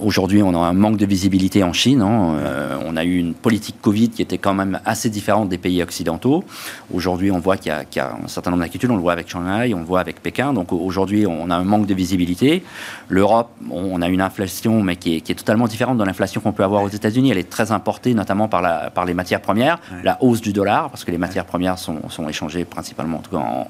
aujourd'hui, 0.00 0.42
on 0.42 0.54
a 0.54 0.66
un 0.66 0.72
manque 0.72 0.96
de 0.96 1.06
visibilité 1.06 1.62
en 1.62 1.72
Chine. 1.72 2.02
Hein. 2.02 2.36
on 2.84 2.96
a 2.96 3.04
eu 3.04 3.18
une 3.18 3.34
politique 3.34 3.76
Covid 3.80 4.08
qui 4.08 4.22
était 4.22 4.38
quand 4.38 4.54
même 4.54 4.80
assez 4.84 5.10
différente 5.10 5.48
des 5.48 5.58
pays 5.58 5.82
occidentaux. 5.82 6.44
Aujourd'hui, 6.92 7.30
on 7.30 7.38
voit 7.38 7.56
qu'il 7.56 7.72
y, 7.72 7.98
a 7.98 8.12
un 8.12 8.28
certain 8.28 8.50
nombre 8.50 8.62
d'inquiétudes. 8.62 8.90
On 8.90 8.96
le 8.96 9.02
voit 9.02 9.12
avec 9.12 9.28
Shanghai, 9.28 9.74
on 9.74 9.80
le 9.80 9.84
voit 9.84 10.00
avec 10.00 10.22
Pékin. 10.22 10.52
Donc 10.52 10.72
aujourd'hui, 10.72 11.26
on 11.26 11.50
a 11.50 11.56
un 11.56 11.64
manque 11.64 11.86
de 11.86 11.94
visibilité. 11.94 12.62
L'Europe, 13.08 13.50
on 13.70 14.00
a 14.02 14.08
une 14.08 14.20
inflation, 14.20 14.82
mais 14.82 14.96
qui 14.96 15.16
est, 15.16 15.34
totalement 15.36 15.66
différente 15.66 15.98
de 15.98 16.04
l'inflation 16.04 16.40
qu'on 16.40 16.52
peut 16.52 16.64
avoir 16.64 16.82
aux 16.82 16.88
États-Unis. 16.88 17.30
Elle 17.30 17.38
est 17.38 17.50
très 17.50 17.72
importée, 17.72 18.14
notamment 18.14 18.48
par, 18.48 18.55
la, 18.60 18.90
par 18.90 19.04
les 19.04 19.14
matières 19.14 19.40
premières, 19.40 19.78
la 20.02 20.22
hausse 20.22 20.40
du 20.40 20.52
dollar, 20.52 20.90
parce 20.90 21.04
que 21.04 21.10
les 21.10 21.18
matières 21.18 21.44
premières 21.44 21.78
sont, 21.78 22.08
sont 22.08 22.28
échangées 22.28 22.64
principalement 22.64 23.22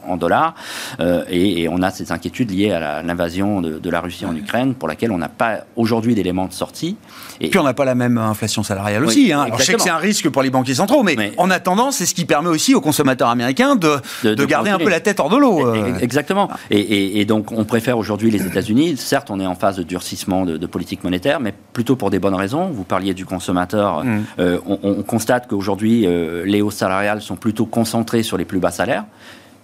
en, 0.06 0.16
dollars. 0.16 0.54
Euh, 1.00 1.24
et, 1.28 1.68
on 1.68 1.82
a 1.82 1.90
ces 1.90 2.12
inquiétudes 2.12 2.50
liées 2.50 2.72
à 2.72 3.02
l'invasion 3.02 3.60
de, 3.60 3.90
la 3.90 4.00
Russie 4.00 4.26
en 4.26 4.34
Ukraine, 4.34 4.74
pour 4.74 4.88
laquelle 4.88 5.12
on 5.12 5.18
n'a 5.18 5.28
pas 5.28 5.60
aujourd'hui 5.76 6.14
d'éléments 6.14 6.46
de 6.46 6.52
sortie. 6.52 6.96
Et 7.40 7.50
puis 7.50 7.58
on 7.58 7.64
n'a 7.64 7.74
pas 7.74 7.84
la 7.84 7.94
même 7.94 8.18
inflation 8.18 8.62
salariale 8.62 9.04
aussi. 9.04 9.32
Hein. 9.32 9.46
je 9.58 9.62
sais 9.62 9.74
que 9.74 9.80
c'est 9.80 9.90
un 9.90 9.96
risque 9.96 10.28
pour 10.28 10.42
les 10.42 10.50
banquiers 10.50 10.74
centraux, 10.74 11.02
mais, 11.02 11.32
en 11.36 11.50
attendant, 11.50 11.90
c'est 11.90 12.06
ce 12.06 12.14
qui 12.14 12.24
permet 12.24 12.48
aussi 12.48 12.74
aux 12.74 12.80
consommateurs 12.80 13.28
américains 13.28 13.76
de, 13.76 14.00
de, 14.22 14.44
garder 14.44 14.70
un 14.70 14.78
peu 14.78 14.88
la 14.88 15.00
tête 15.00 15.20
hors 15.20 15.30
de 15.30 15.36
l'eau. 15.36 15.66
Euh. 15.66 15.98
Exactement. 16.00 16.48
Et, 16.70 17.24
donc 17.24 17.52
on 17.52 17.64
préfère 17.64 17.98
aujourd'hui 17.98 18.30
les 18.30 18.46
États-Unis. 18.46 18.96
Certes, 18.96 19.30
on 19.30 19.40
est 19.40 19.46
en 19.46 19.54
phase 19.54 19.76
de 19.76 19.82
durcissement 19.82 20.44
de, 20.44 20.66
politique 20.66 21.04
monétaire, 21.04 21.40
mais 21.40 21.54
plutôt 21.72 21.96
pour 21.96 22.10
des 22.10 22.18
bonnes 22.18 22.34
raisons. 22.34 22.68
Vous 22.68 22.84
parliez 22.84 23.14
du 23.14 23.24
consommateur. 23.24 24.04
Mm. 24.04 24.24
Euh, 24.38 24.58
on, 24.66 24.75
constate 25.06 25.46
qu'aujourd'hui, 25.48 26.06
euh, 26.06 26.44
les 26.44 26.62
hausses 26.62 26.76
salariales 26.76 27.20
sont 27.20 27.36
plutôt 27.36 27.66
concentrées 27.66 28.22
sur 28.22 28.36
les 28.36 28.44
plus 28.44 28.58
bas 28.58 28.70
salaires 28.70 29.04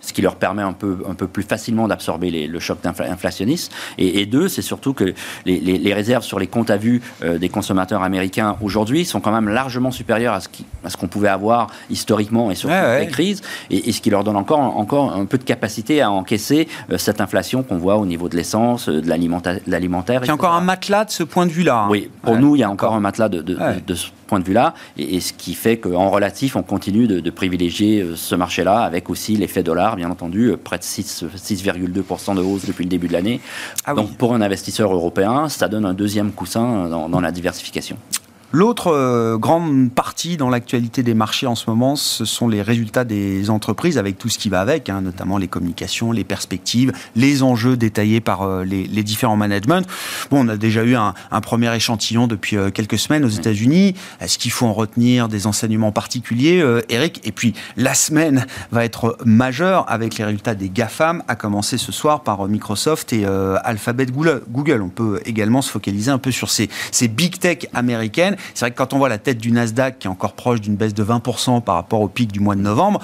ce 0.03 0.12
qui 0.12 0.20
leur 0.20 0.37
permet 0.37 0.62
un 0.62 0.72
peu, 0.72 0.98
un 1.09 1.14
peu 1.14 1.29
plus 1.29 1.44
facilement 1.44 1.88
d'absorber 1.88 2.46
le 2.46 2.61
choc 2.61 2.79
inflationniste. 2.85 3.72
Et, 3.98 4.27
deux, 4.27 4.48
c'est 4.48 4.62
surtout 4.62 4.92
que 4.92 5.14
les, 5.46 5.94
réserves 5.94 6.25
sur 6.25 6.38
les 6.38 6.46
comptes 6.46 6.70
à 6.70 6.77
vue 6.77 7.01
euh, 7.22 7.38
des 7.38 7.48
consommateurs 7.48 8.03
américains 8.03 8.57
aujourd'hui 8.61 9.05
sont 9.05 9.20
quand 9.20 9.33
même 9.33 9.48
largement 9.48 9.90
supérieures 9.90 10.35
à 10.35 10.40
ce, 10.40 10.96
qu'on 10.96 11.09
pouvait 11.09 11.29
avoir 11.29 11.68
historiquement 11.90 12.51
et 12.51 12.55
sur 12.55 12.68
les 12.68 13.07
crises, 13.07 13.42
et, 13.70 13.92
ce 13.92 14.01
qui 14.01 14.11
leur 14.11 14.25
donne 14.25 14.37
encore, 14.37 14.59
encore 14.59 15.12
un 15.12 15.27
peu 15.27 15.38
de 15.38 15.44
capacité 15.44 16.01
à 16.01 16.11
encaisser 16.11 16.66
euh, 16.90 16.98
cette 16.98 17.20
inflation 17.20 17.62
qu'on 17.62 17.79
voit 17.79 17.96
au 17.96 18.07
niveau 18.07 18.29
de 18.29 18.37
l'essence, 18.37 18.88
de 18.88 19.07
l'alimentaire. 19.07 20.20
Il 20.22 20.27
y 20.27 20.31
a 20.31 20.35
encore 20.35 20.55
un 20.55 20.61
matelas 20.61 21.05
de 21.05 21.11
ce 21.11 21.22
point 21.22 21.46
de 21.46 21.53
vue-là. 21.53 21.85
Hein. 21.85 21.88
Oui, 21.90 22.11
pour 22.22 22.37
nous, 22.37 22.57
il 22.57 22.61
y 22.61 22.64
a 22.64 22.70
encore 22.70 22.94
un 22.94 23.01
matelas 23.01 23.29
de, 23.29 23.42
de, 23.42 23.57
de 23.87 23.94
ce 23.94 24.09
point 24.26 24.40
de 24.40 24.44
vue-là, 24.44 24.74
et, 24.96 25.20
ce 25.20 25.32
qui 25.32 25.54
fait 25.54 25.78
qu'en 25.78 26.11
relatif, 26.11 26.56
on 26.56 26.62
continue 26.62 27.06
de, 27.06 27.30
privilégier 27.30 28.06
ce 28.14 28.35
marché-là, 28.35 28.80
avec 28.80 29.08
aussi 29.08 29.37
l'effet 29.37 29.62
dollar 29.62 29.96
bien 29.96 30.11
entendu, 30.11 30.50
euh, 30.50 30.56
près 30.56 30.78
de 30.78 30.82
6,2% 30.82 32.35
de 32.35 32.40
hausse 32.40 32.66
depuis 32.66 32.85
le 32.85 32.90
début 32.90 33.08
de 33.08 33.12
l'année. 33.12 33.40
Ah 33.85 33.94
Donc 33.94 34.16
pour 34.16 34.35
un 34.35 34.40
investisseur 34.40 34.92
européen, 34.92 35.48
ça 35.48 35.68
donne 35.68 35.85
un 35.85 35.94
deuxième 35.94 36.32
coussin 36.32 36.88
dans 36.88 37.20
la 37.20 37.32
diversification. 37.32 37.96
L'autre 38.54 38.88
euh, 38.88 39.38
grande 39.38 39.90
partie 39.90 40.36
dans 40.36 40.50
l'actualité 40.50 41.02
des 41.02 41.14
marchés 41.14 41.46
en 41.46 41.54
ce 41.54 41.70
moment, 41.70 41.96
ce 41.96 42.26
sont 42.26 42.48
les 42.48 42.60
résultats 42.60 43.04
des 43.04 43.48
entreprises 43.48 43.96
avec 43.96 44.18
tout 44.18 44.28
ce 44.28 44.36
qui 44.36 44.50
va 44.50 44.60
avec, 44.60 44.90
hein, 44.90 45.00
notamment 45.00 45.38
les 45.38 45.48
communications, 45.48 46.12
les 46.12 46.22
perspectives, 46.22 46.92
les 47.16 47.42
enjeux 47.42 47.78
détaillés 47.78 48.20
par 48.20 48.42
euh, 48.42 48.64
les, 48.64 49.02
différents 49.02 49.36
managements. 49.36 49.80
Bon, 50.30 50.44
on 50.44 50.48
a 50.48 50.58
déjà 50.58 50.84
eu 50.84 50.96
un, 50.96 51.14
premier 51.40 51.74
échantillon 51.74 52.26
depuis 52.26 52.58
euh, 52.58 52.70
quelques 52.70 52.98
semaines 52.98 53.24
aux 53.24 53.30
États-Unis. 53.30 53.94
Est-ce 54.20 54.38
qu'il 54.38 54.50
faut 54.50 54.66
en 54.66 54.74
retenir 54.74 55.28
des 55.28 55.46
enseignements 55.46 55.90
particuliers, 55.90 56.62
Eric? 56.90 57.22
Et 57.24 57.32
puis, 57.32 57.54
la 57.78 57.94
semaine 57.94 58.46
va 58.70 58.84
être 58.84 59.16
majeure 59.24 59.86
avec 59.88 60.18
les 60.18 60.24
résultats 60.24 60.54
des 60.54 60.68
GAFAM, 60.68 61.22
à 61.26 61.36
commencer 61.36 61.78
ce 61.78 61.90
soir 61.90 62.22
par 62.22 62.46
Microsoft 62.48 63.12
et 63.12 63.24
Alphabet 63.24 64.06
Google. 64.06 64.82
On 64.82 64.88
peut 64.88 65.20
également 65.24 65.62
se 65.62 65.70
focaliser 65.70 66.10
un 66.10 66.18
peu 66.18 66.30
sur 66.30 66.50
ces, 66.50 66.68
ces 66.90 67.08
big 67.08 67.38
tech 67.38 67.66
américaines 67.72 68.36
c'est 68.55 68.64
vrai 68.64 68.70
que 68.70 68.76
quand 68.76 68.92
on 68.92 68.98
voit 68.98 69.09
la 69.09 69.18
tête 69.18 69.38
du 69.38 69.52
Nasdaq 69.52 69.98
qui 69.98 70.07
est 70.07 70.11
encore 70.11 70.33
proche 70.35 70.61
d'une 70.61 70.76
baisse 70.76 70.94
de 70.94 71.05
20% 71.05 71.62
par 71.62 71.76
rapport 71.76 72.00
au 72.00 72.09
pic 72.09 72.33
du 72.33 72.40
mois 72.40 72.55
de 72.55 72.61
novembre, 72.61 73.00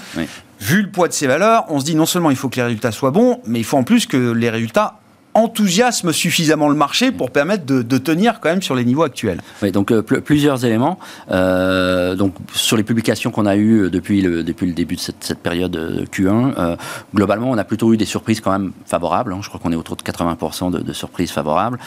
vu 0.60 0.82
le 0.82 0.90
poids 0.90 1.08
de 1.08 1.12
ces 1.12 1.26
valeurs, 1.26 1.64
on 1.68 1.80
se 1.80 1.84
dit 1.84 1.94
non 1.94 2.06
seulement 2.06 2.30
il 2.30 2.36
faut 2.36 2.48
que 2.48 2.56
les 2.56 2.62
résultats 2.62 2.92
soient 2.92 3.10
bons, 3.10 3.40
mais 3.46 3.60
il 3.60 3.64
faut 3.64 3.76
en 3.76 3.84
plus 3.84 4.06
que 4.06 4.32
les 4.32 4.50
résultats 4.50 4.98
enthousiasme 5.38 6.12
suffisamment 6.12 6.68
le 6.68 6.74
marché 6.74 7.12
pour 7.12 7.30
permettre 7.30 7.64
de, 7.64 7.98
tenir 7.98 8.40
quand 8.40 8.48
même 8.48 8.62
sur 8.62 8.74
les 8.74 8.84
niveaux 8.84 9.02
actuels. 9.02 9.40
Oui, 9.62 9.72
donc 9.72 9.90
euh, 9.90 10.02
plusieurs 10.02 10.64
éléments. 10.64 10.98
Euh, 11.30 12.14
donc 12.14 12.34
sur 12.54 12.76
les 12.76 12.82
publications 12.82 13.30
qu'on 13.30 13.46
a 13.46 13.56
eues 13.56 13.84
euh, 13.84 13.90
depuis 13.90 14.20
le, 14.20 14.42
depuis 14.42 14.66
le 14.66 14.72
début 14.72 14.96
de 14.96 15.00
cette, 15.00 15.38
période 15.42 16.06
Q1, 16.12 16.76
globalement, 17.14 17.50
on 17.50 17.58
a 17.58 17.64
plutôt 17.64 17.92
eu 17.92 17.96
des 17.96 18.04
surprises 18.04 18.40
quand 18.40 18.50
même 18.50 18.72
favorables. 18.86 19.32
Hein. 19.32 19.38
Je 19.42 19.48
crois 19.48 19.60
qu'on 19.60 19.72
est 19.72 19.76
autour 19.76 19.96
de 19.96 20.02
80% 20.02 20.70
de, 20.70 20.92
surprises 20.92 21.30
favorables. 21.30 21.78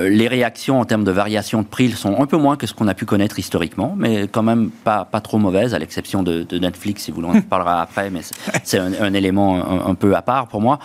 les 0.00 0.28
réactions 0.28 0.80
en 0.80 0.84
termes 0.84 1.04
de 1.04 1.10
variation 1.10 1.62
de 1.62 1.66
prix 1.66 1.90
sont 1.92 2.20
un 2.20 2.26
peu 2.26 2.36
moins 2.36 2.56
que 2.56 2.66
ce 2.66 2.74
qu'on 2.74 2.88
a 2.88 2.94
pu 2.94 3.06
connaître 3.06 3.38
historiquement, 3.38 3.94
mais 3.96 4.28
quand 4.28 4.42
même 4.42 4.70
pas, 4.70 5.04
pas 5.04 5.20
trop 5.20 5.38
mauvaises, 5.38 5.74
à 5.74 5.78
l'exception 5.78 6.22
de, 6.22 6.46
Netflix, 6.58 7.04
si 7.04 7.10
vous 7.10 7.20
voulez, 7.20 7.28
on 7.28 7.38
en 7.38 7.42
parlera 7.54 7.80
après, 7.80 8.10
mais 8.10 8.20
c'est 8.64 8.78
un, 8.78 9.14
élément 9.14 9.56
un, 9.56 9.90
un, 9.90 9.94
peu 9.94 10.14
à 10.14 10.22
part 10.22 10.48
pour 10.48 10.60
moi. 10.60 10.78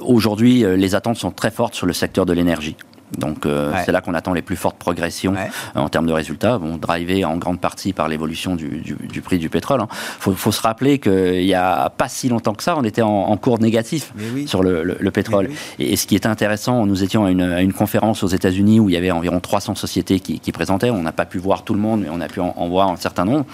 Aujourd'hui, 0.00 0.64
les 0.76 0.94
attentes 1.00 1.16
sont 1.16 1.30
très 1.30 1.50
fortes 1.50 1.74
sur 1.74 1.86
le 1.86 1.94
secteur 1.94 2.26
de 2.26 2.34
l'énergie. 2.34 2.76
Donc 3.18 3.46
euh, 3.46 3.72
c'est 3.84 3.92
là 3.92 4.00
qu'on 4.00 4.14
attend 4.14 4.32
les 4.32 4.42
plus 4.42 4.56
fortes 4.56 4.76
progressions 4.76 5.34
en 5.74 5.88
termes 5.88 6.06
de 6.06 6.12
résultats, 6.12 6.58
bon, 6.58 6.76
drivé 6.76 7.24
en 7.24 7.36
grande 7.36 7.60
partie 7.60 7.92
par 7.92 8.08
l'évolution 8.08 8.56
du, 8.56 9.20
prix 9.22 9.38
du 9.38 9.48
pétrole. 9.48 9.80
Il 9.80 9.84
hein. 9.84 10.34
faut, 10.36 10.52
se 10.52 10.62
rappeler 10.62 10.98
qu'il 10.98 11.44
n'y 11.44 11.54
a 11.54 11.90
pas 11.90 12.08
si 12.08 12.28
longtemps 12.28 12.54
que 12.54 12.62
ça, 12.62 12.76
on 12.76 12.84
était 12.84 13.02
en, 13.02 13.36
cours 13.36 13.58
négatif 13.60 14.12
sur 14.46 14.62
le, 14.62 15.10
pétrole. 15.10 15.50
Et, 15.78 15.96
ce 15.96 16.06
qui 16.06 16.14
est 16.14 16.26
intéressant, 16.26 16.86
nous 16.86 17.02
étions 17.02 17.24
à 17.24 17.30
une, 17.30 17.72
conférence 17.72 18.22
aux 18.22 18.28
États-Unis 18.28 18.80
où 18.80 18.88
il 18.88 18.92
y 18.92 18.96
avait 18.96 19.10
environ 19.10 19.40
300 19.40 19.74
sociétés 19.74 20.20
qui, 20.20 20.52
présentaient. 20.52 20.90
On 20.90 21.02
n'a 21.02 21.12
pas 21.12 21.26
pu 21.26 21.38
voir 21.38 21.62
tout 21.62 21.74
le 21.74 21.80
monde, 21.80 22.02
mais 22.02 22.08
on 22.10 22.20
a 22.20 22.28
pu 22.28 22.40
en, 22.40 22.68
voir 22.68 22.90
un 22.90 22.96
certain 22.96 23.24
nombre. 23.24 23.46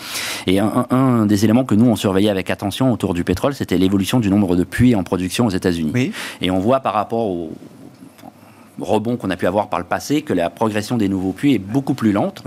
Et 0.47 0.59
un, 0.59 0.87
un, 0.91 1.27
des 1.27 1.45
éléments 1.45 1.65
que 1.65 1.75
nous 1.75 1.87
on 1.87 1.97
surveillait 1.97 2.31
avec 2.31 2.51
attention 2.51 2.93
autour 2.93 3.15
du 3.15 3.25
pétrole, 3.25 3.55
c'était 3.55 3.79
l'évolution 3.79 4.21
du 4.21 4.31
nombre 4.31 4.57
de 4.57 4.65
puits 4.65 4.95
en 4.95 5.05
production 5.05 5.47
aux 5.47 5.51
États-Unis. 5.51 6.13
Et 6.41 6.51
on 6.51 6.59
voit 6.59 6.81
par 6.81 6.95
rapport 6.95 7.27
au, 7.27 7.53
rebond 8.81 9.17
qu'on 9.17 9.31
a 9.31 9.37
pu 9.37 9.47
avoir 9.47 9.69
par 9.69 9.79
le 9.79 9.85
passé 9.85 10.23
que 10.23 10.33
la 10.33 10.51
progression 10.51 10.97
des 10.97 11.09
nouveaux 11.09 11.33
puits 11.33 11.55
est 11.55 11.59
beaucoup 11.59 11.95
plus 11.95 12.13
lente. 12.13 12.43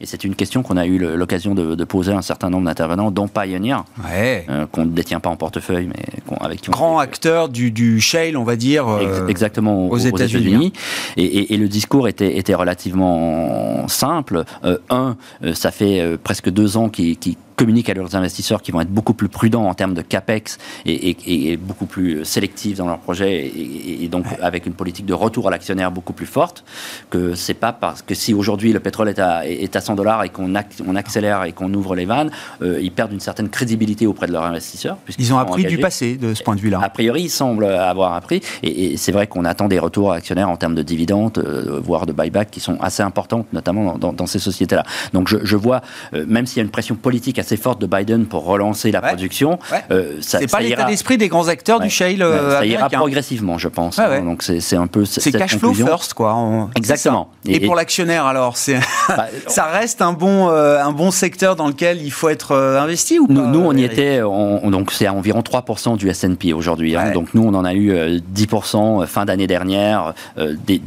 Et 0.00 0.06
c'est 0.06 0.24
une 0.24 0.34
question 0.34 0.62
qu'on 0.62 0.76
a 0.76 0.86
eu 0.86 0.98
l'occasion 0.98 1.54
de, 1.54 1.84
poser 1.84 2.12
à 2.12 2.16
un 2.16 2.22
certain 2.22 2.50
nombre 2.50 2.66
d'intervenants, 2.66 3.10
dont 3.10 3.28
Pioneer, 3.28 3.84
euh, 4.04 4.66
qu'on 4.72 4.84
ne 4.84 4.90
détient 4.90 5.20
pas 5.20 5.30
en 5.30 5.36
portefeuille, 5.36 5.88
mais 5.88 6.36
avec 6.40 6.60
qui 6.60 6.70
Grand 6.70 6.98
acteur 6.98 7.48
du, 7.48 7.70
du, 7.70 8.00
shale, 8.00 8.36
on 8.36 8.44
va 8.44 8.56
dire, 8.56 8.88
euh, 8.88 9.28
exactement 9.28 9.88
aux, 9.88 9.98
États-Unis. 9.98 10.72
et, 11.16 11.56
le 11.56 11.68
discours 11.68 12.08
était, 12.08 12.36
était 12.36 12.54
relativement 12.54 13.88
simple. 13.88 14.44
Euh, 14.64 14.78
un, 14.90 15.16
ça 15.54 15.70
fait 15.70 16.18
presque 16.22 16.50
deux 16.50 16.76
ans 16.76 16.88
qu'ils 16.88 17.36
communiquent 17.56 17.90
à 17.90 17.94
leurs 17.94 18.14
investisseurs 18.14 18.62
qui 18.62 18.70
vont 18.70 18.80
être 18.80 18.90
beaucoup 18.90 19.14
plus 19.14 19.28
prudents 19.28 19.66
en 19.66 19.74
termes 19.74 19.94
de 19.94 20.02
capex 20.02 20.58
et, 20.84 21.56
beaucoup 21.56 21.86
plus 21.86 22.24
sélectifs 22.24 22.76
dans 22.78 22.86
leurs 22.86 22.98
projets 22.98 23.46
et, 23.46 24.08
donc 24.08 24.26
avec 24.42 24.66
une 24.66 24.74
politique 24.74 25.06
de 25.06 25.14
retour 25.14 25.48
à 25.48 25.50
l'actionnaire 25.50 25.90
beaucoup 25.90 26.12
plus 26.12 26.26
forte. 26.26 26.64
Que 27.10 27.34
c'est 27.34 27.54
pas 27.54 27.72
parce 27.72 28.02
que 28.02 28.14
si 28.14 28.34
aujourd'hui 28.34 28.72
le 28.72 28.80
pétrole 28.80 29.08
est 29.08 29.18
à, 29.18 29.46
est 29.46 29.74
à 29.74 29.80
100 29.80 29.94
dollars 29.94 30.24
et 30.24 30.28
qu'on 30.28 30.52
on 30.86 30.96
accélère 30.96 31.44
et 31.44 31.52
qu'on 31.52 31.72
ouvre 31.74 31.94
les 31.94 32.04
vannes, 32.04 32.30
euh, 32.62 32.78
ils 32.80 32.92
perdent 32.92 33.12
une 33.12 33.20
certaine 33.20 33.48
crédibilité 33.48 34.06
auprès 34.06 34.26
de 34.26 34.32
leurs 34.32 34.44
investisseurs. 34.44 34.98
Ils 35.18 35.32
ont 35.32 35.38
appris 35.38 35.64
du 35.64 35.78
passé 35.78 36.16
de 36.16 36.34
ce 36.34 36.42
point 36.42 36.56
de 36.56 36.60
vue-là. 36.60 36.80
A 36.82 36.90
priori, 36.90 37.22
ils 37.22 37.30
semblent 37.30 37.64
avoir 37.64 38.14
appris 38.14 38.42
et, 38.62 38.96
c'est 38.96 39.12
vrai 39.12 39.26
qu'on 39.26 39.44
attend 39.44 39.68
des 39.68 39.78
retours 39.78 40.12
à 40.12 40.16
actionnaires 40.16 40.48
en 40.48 40.56
termes 40.56 40.74
de 40.74 40.82
dividendes, 40.82 41.38
euh, 41.38 41.80
voire 41.82 42.06
de 42.06 42.12
buyback 42.12 42.50
qui 42.50 42.60
sont 42.60 42.78
assez 42.80 43.02
importantes, 43.02 43.46
notamment 43.52 43.98
dans, 43.98 44.26
ces 44.26 44.38
sociétés-là. 44.38 44.82
Donc 45.12 45.28
je, 45.28 45.56
vois, 45.56 45.82
euh, 46.14 46.24
même 46.26 46.46
s'il 46.46 46.58
y 46.58 46.60
a 46.60 46.64
une 46.64 46.70
pression 46.70 46.96
politique 46.96 47.38
assez 47.46 47.56
forte 47.56 47.80
de 47.80 47.86
Biden 47.86 48.26
pour 48.26 48.44
relancer 48.44 48.90
la 48.90 49.00
production. 49.00 49.60
Euh, 49.92 50.18
c'est 50.20 50.50
pas 50.50 50.60
l'état 50.60 50.84
d'esprit 50.84 51.16
des 51.16 51.28
grands 51.28 51.46
acteurs 51.46 51.78
du 51.78 51.90
shale. 51.90 52.22
Euh, 52.22 52.58
ça 52.58 52.66
ira 52.66 52.88
progressivement, 52.88 53.56
je 53.56 53.68
pense. 53.68 53.98
Hein. 53.98 54.22
donc 54.22 54.42
c'est 54.42 54.76
un 54.76 54.88
peu 54.88 55.04
c'est 55.04 55.32
cash 55.32 55.56
flow 55.56 55.72
first, 55.72 56.14
quoi. 56.14 56.68
Exactement. 56.74 57.30
Et, 57.46 57.60
pour 57.60 57.76
l'actionnaire, 57.76 58.26
alors, 58.26 58.56
c'est 58.56 58.78
bah, 59.08 59.28
ça 59.46 59.66
reste 59.66 60.02
un 60.02 60.12
bon 60.12 60.48
euh, 60.50 60.82
un 60.82 60.90
bon 60.90 61.10
secteur 61.10 61.54
dans 61.54 61.68
lequel 61.68 62.02
il 62.02 62.10
faut 62.10 62.28
être 62.28 62.54
investi 62.54 63.18
ou 63.18 63.28
pas 63.28 63.34
Nous, 63.34 63.60
on 63.60 63.72
y 63.72 63.84
était. 63.84 64.20
donc 64.20 64.92
c'est 64.92 65.06
à 65.06 65.14
environ 65.14 65.40
3% 65.40 65.96
du 65.96 66.08
S&P 66.08 66.52
aujourd'hui. 66.52 66.96
Hein. 66.96 67.12
donc 67.12 67.34
nous, 67.34 67.42
on 67.42 67.54
en 67.54 67.64
a 67.64 67.74
eu 67.74 67.92
10% 67.92 69.06
fin 69.06 69.24
d'année 69.24 69.46
dernière, 69.46 70.14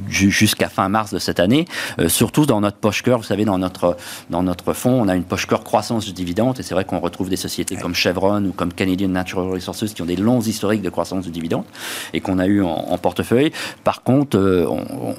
jusqu'à 0.10 0.68
fin 0.68 0.90
mars 0.90 1.14
de 1.14 1.20
cette 1.20 1.40
année. 1.40 1.66
surtout 2.08 2.46
dans 2.46 2.60
notre 2.60 2.78
poche 2.78 3.02
cœur, 3.02 3.20
vous 3.20 3.24
savez, 3.24 3.46
dans 3.46 3.58
notre 3.58 3.96
dans 4.30 4.44
notre 4.44 4.74
fonds, 4.74 5.02
on 5.02 5.08
a 5.08 5.16
une 5.16 5.24
poche 5.24 5.48
cœur 5.48 5.64
croissance 5.64 6.06
du 6.06 6.12
dividende 6.12 6.49
Et 6.58 6.64
c'est 6.64 6.74
vrai 6.74 6.86
qu'on 6.86 7.00
retrouve 7.00 7.30
des 7.30 7.36
sociétés 7.36 7.76
comme 7.76 7.94
Chevron 7.94 8.46
ou 8.46 8.52
comme 8.52 8.74
Canadian 8.74 9.10
Natural 9.10 9.50
Resources 9.50 9.94
qui 9.94 10.02
ont 10.02 10.06
des 10.06 10.16
longs 10.16 10.42
historiques 10.42 10.82
de 10.82 10.90
croissance 10.90 11.26
de 11.26 11.32
dividendes 11.32 11.66
et 12.14 12.22
qu'on 12.22 12.40
a 12.40 12.48
eu 12.48 12.64
en, 12.64 12.98
portefeuille. 12.98 13.52
Par 13.84 14.04
contre, 14.04 14.38
euh, 14.38 14.66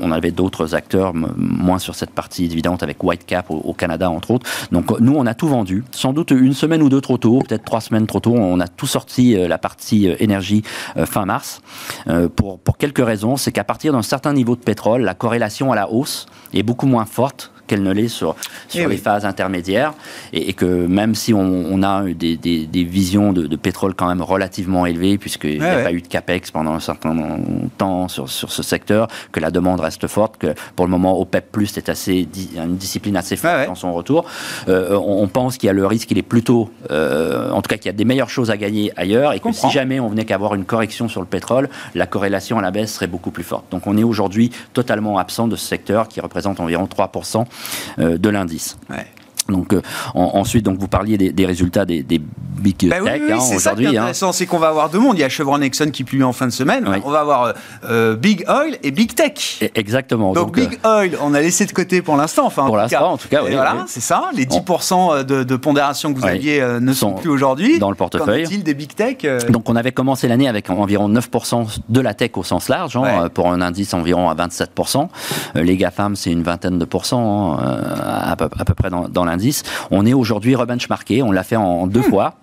on, 0.01 0.11
avait 0.13 0.31
d'autres 0.31 0.75
acteurs 0.75 1.13
moins 1.15 1.79
sur 1.79 1.95
cette 1.95 2.11
partie 2.11 2.49
dividende 2.49 2.83
avec 2.83 3.03
Whitecap 3.03 3.51
au, 3.51 3.57
au, 3.57 3.73
Canada 3.73 4.11
entre 4.11 4.33
autres. 4.33 4.51
Donc 4.73 4.99
nous, 5.01 5.15
on 5.17 5.27
a 5.27 5.35
tout 5.35 5.49
vendu. 5.49 5.85
Sans 5.93 6.13
doute 6.13 6.31
une 6.31 6.55
semaine 6.55 6.83
ou 6.83 6.89
deux 6.89 7.01
trop 7.01 7.19
tôt, 7.19 7.41
peut-être 7.47 7.65
trois 7.65 7.81
semaines 7.81 8.07
trop 8.07 8.21
tôt. 8.21 8.35
On 8.35 8.61
a 8.61 8.69
tout 8.69 8.87
sorti 8.87 9.35
la 9.35 9.59
partie 9.59 10.09
énergie 10.19 10.63
fin 11.05 11.25
mars 11.25 11.61
pour 12.37 12.59
pour 12.59 12.77
quelques 12.77 13.05
raisons. 13.05 13.37
C'est 13.37 13.53
qu'à 13.53 13.65
partir 13.65 13.93
d'un 13.93 14.03
certain 14.03 14.33
niveau 14.33 14.57
de 14.57 14.61
pétrole, 14.61 15.03
la 15.03 15.15
corrélation 15.15 15.73
à 15.73 15.77
la 15.77 15.91
hausse 15.91 16.27
est 16.55 16.63
beaucoup 16.63 16.87
moins 16.87 17.05
forte 17.05 17.53
qu'elle 17.71 17.83
ne 17.85 17.93
l'est 17.93 18.09
sur, 18.09 18.35
sur 18.69 18.85
eh 18.85 18.89
les 18.89 18.97
phases 18.97 19.25
intermédiaires. 19.25 19.95
Et, 20.33 20.53
que 20.55 20.65
même 20.65 21.15
si 21.15 21.33
on, 21.33 21.83
a 21.85 22.03
des, 22.03 22.37
des, 22.37 22.85
visions 22.85 23.33
de, 23.33 23.57
pétrole 23.57 23.95
quand 23.95 24.09
même 24.09 24.23
relativement 24.23 24.87
élevées, 24.87 25.17
puisqu'il 25.17 25.61
n'y 25.61 25.65
a 25.65 25.85
pas 25.85 25.93
eu 25.93 26.03
de 26.03 26.09
capex 26.09 26.51
pendant 26.51 26.73
un 26.73 26.81
certain 26.81 27.17
temps 27.79 28.09
sur, 28.09 28.29
sur 28.29 28.51
ce 28.51 28.63
secteur, 28.65 29.07
que 29.31 29.39
la 29.39 29.53
demande 29.53 29.81
reste 29.81 30.09
forte, 30.09 30.37
que 30.39 30.55
pour 30.75 30.87
le 30.87 30.91
moment 30.91 31.21
OPEP 31.21 31.53
Plus 31.53 31.77
est 31.77 31.89
assez 31.89 32.29
une 32.57 32.77
discipline 32.77 33.17
assez 33.17 33.37
forte 33.37 33.67
dans 33.67 33.75
son 33.75 33.93
retour. 33.93 34.25
Euh, 34.69 34.97
on, 34.97 35.29
pense 35.29 35.57
qu'il 35.57 35.69
y 35.69 35.71
a 35.71 35.73
le 35.73 35.87
risque, 35.87 36.11
il 36.11 36.19
est 36.19 36.23
plutôt, 36.23 36.71
euh, 36.91 37.51
en 37.51 37.63
tout 37.63 37.69
cas 37.69 37.77
qu'il 37.77 37.87
y 37.87 37.91
a 37.91 37.97
des 37.97 38.05
meilleures 38.05 38.31
choses 38.31 38.51
à 38.51 38.57
gagner 38.57 38.93
ailleurs, 38.97 39.33
et 39.33 39.39
que 39.39 39.53
si 39.53 39.71
jamais 39.71 40.01
on 40.01 40.09
venait 40.09 40.25
qu'avoir 40.25 40.57
une 40.57 40.65
correction 40.65 41.09
sur 41.09 41.21
le 41.21 41.27
pétrole, 41.27 41.69
la 41.95 42.07
corrélation 42.07 42.59
à 42.59 42.63
la 42.63 42.73
baisse 42.73 42.95
serait 42.95 43.07
beaucoup 43.07 43.31
plus 43.31 43.45
forte. 43.45 43.71
Donc 43.71 43.87
on 43.87 43.97
est 43.97 44.03
aujourd'hui 44.03 44.51
totalement 44.73 45.19
absent 45.19 45.47
de 45.47 45.55
ce 45.55 45.65
secteur 45.65 46.09
qui 46.09 46.21
représente 46.21 46.59
environ 46.59 46.87
3% 46.87 47.41
euh, 47.41 47.45
de 47.99 48.29
l'indice. 48.29 48.77
Donc 49.51 49.73
euh, 49.73 49.83
ensuite, 50.15 50.65
donc 50.65 50.79
vous 50.79 50.89
parliez 50.89 51.19
des, 51.19 51.47
résultats 51.47 51.85
des, 51.85 52.21
big 52.61 52.89
bah 52.89 53.01
tech 53.01 53.23
hein, 53.31 53.41
c'est 53.41 53.59
ça 53.59 53.75
qui 53.75 53.85
est 53.85 53.87
hein. 53.87 53.91
intéressant, 53.91 54.33
c'est 54.33 54.47
qu'on 54.47 54.59
va 54.59 54.69
avoir 54.69 54.91
deux 54.91 54.99
mondes. 54.99 55.17
Il 55.17 55.21
y 55.21 55.25
a 55.25 55.29
Chevron 55.29 55.61
Exxon 55.61 55.91
qui 55.91 56.05
publie 56.05 56.25
en 56.25 56.33
fin 56.33 56.47
de 56.47 56.53
semaine. 56.53 56.87
On 57.05 57.11
va 57.11 57.21
avoir 57.21 57.55
euh, 57.89 58.17
Big 58.17 58.45
Oil 58.49 58.77
et 58.83 58.91
Big 58.91 59.15
Tech. 59.15 59.63
Exactement. 59.75 60.33
Donc, 60.33 60.55
Big 60.55 60.79
Oil, 60.85 61.17
on 61.23 61.35
a 61.35 61.41
laissé 61.41 61.67
de 61.67 61.73
côté 61.73 62.03
pour 62.03 62.17
l'instant. 62.17 62.47
Enfin, 62.47 62.67
pour 62.67 62.77
l'instant, 62.77 63.13
en 63.13 63.17
tout 63.17 63.29
cas. 63.29 63.43
Oui, 63.45 63.53
voilà, 63.53 63.85
c'est 63.89 64.01
ça. 64.01 64.31
Les 64.35 64.47
10% 64.47 65.25
de, 65.25 65.43
de, 65.43 65.57
pondération 65.57 66.13
que 66.13 66.19
vous 66.19 66.27
aviez 66.27 66.63
ne 66.81 66.93
sont, 66.93 67.13
plus 67.13 67.31
aujourd'hui. 67.31 67.79
Dans 67.79 67.91
le 67.91 67.97
portefeuille. 67.97 68.45
Qu'en 68.45 68.51
est-il 68.51 68.63
des 68.63 68.75
Big 68.75 68.95
Tech 68.95 69.19
Donc 69.49 69.69
on 69.69 69.77
avait 69.77 69.93
commencé 69.93 70.29
l'année 70.29 70.49
avec 70.49 70.69
environ 70.71 71.09
9% 71.09 71.81
de 71.89 72.01
la 72.01 72.15
tech 72.15 72.33
au 72.35 72.45
sens 72.45 72.69
large, 72.69 72.97
hein, 72.97 73.29
pour 73.33 73.51
un 73.51 73.61
indice 73.61 73.95
environ 73.95 74.29
à 74.29 74.35
27%. 74.35 75.09
les 75.55 75.77
GAFAM, 75.77 76.17
c'est 76.17 76.31
une 76.31 76.43
vingtaine 76.43 76.79
de 76.79 76.85
pourcents 76.85 77.59
à, 77.59 78.37
peu, 78.37 78.49
à 78.57 78.65
peu 78.65 78.75
près 78.75 78.91
dans, 78.91 79.09
dans 79.09 79.25
l'indice. 79.25 79.63
On 79.91 80.07
est 80.07 80.13
aujourd'hui 80.13 80.55
rebenchmarké, 80.55 81.23
on 81.23 81.33
l'a 81.33 81.43
fait 81.43 81.57
en 81.57 81.87
deux 81.87 82.01
hmm. 82.01 82.11
fois. 82.11 82.35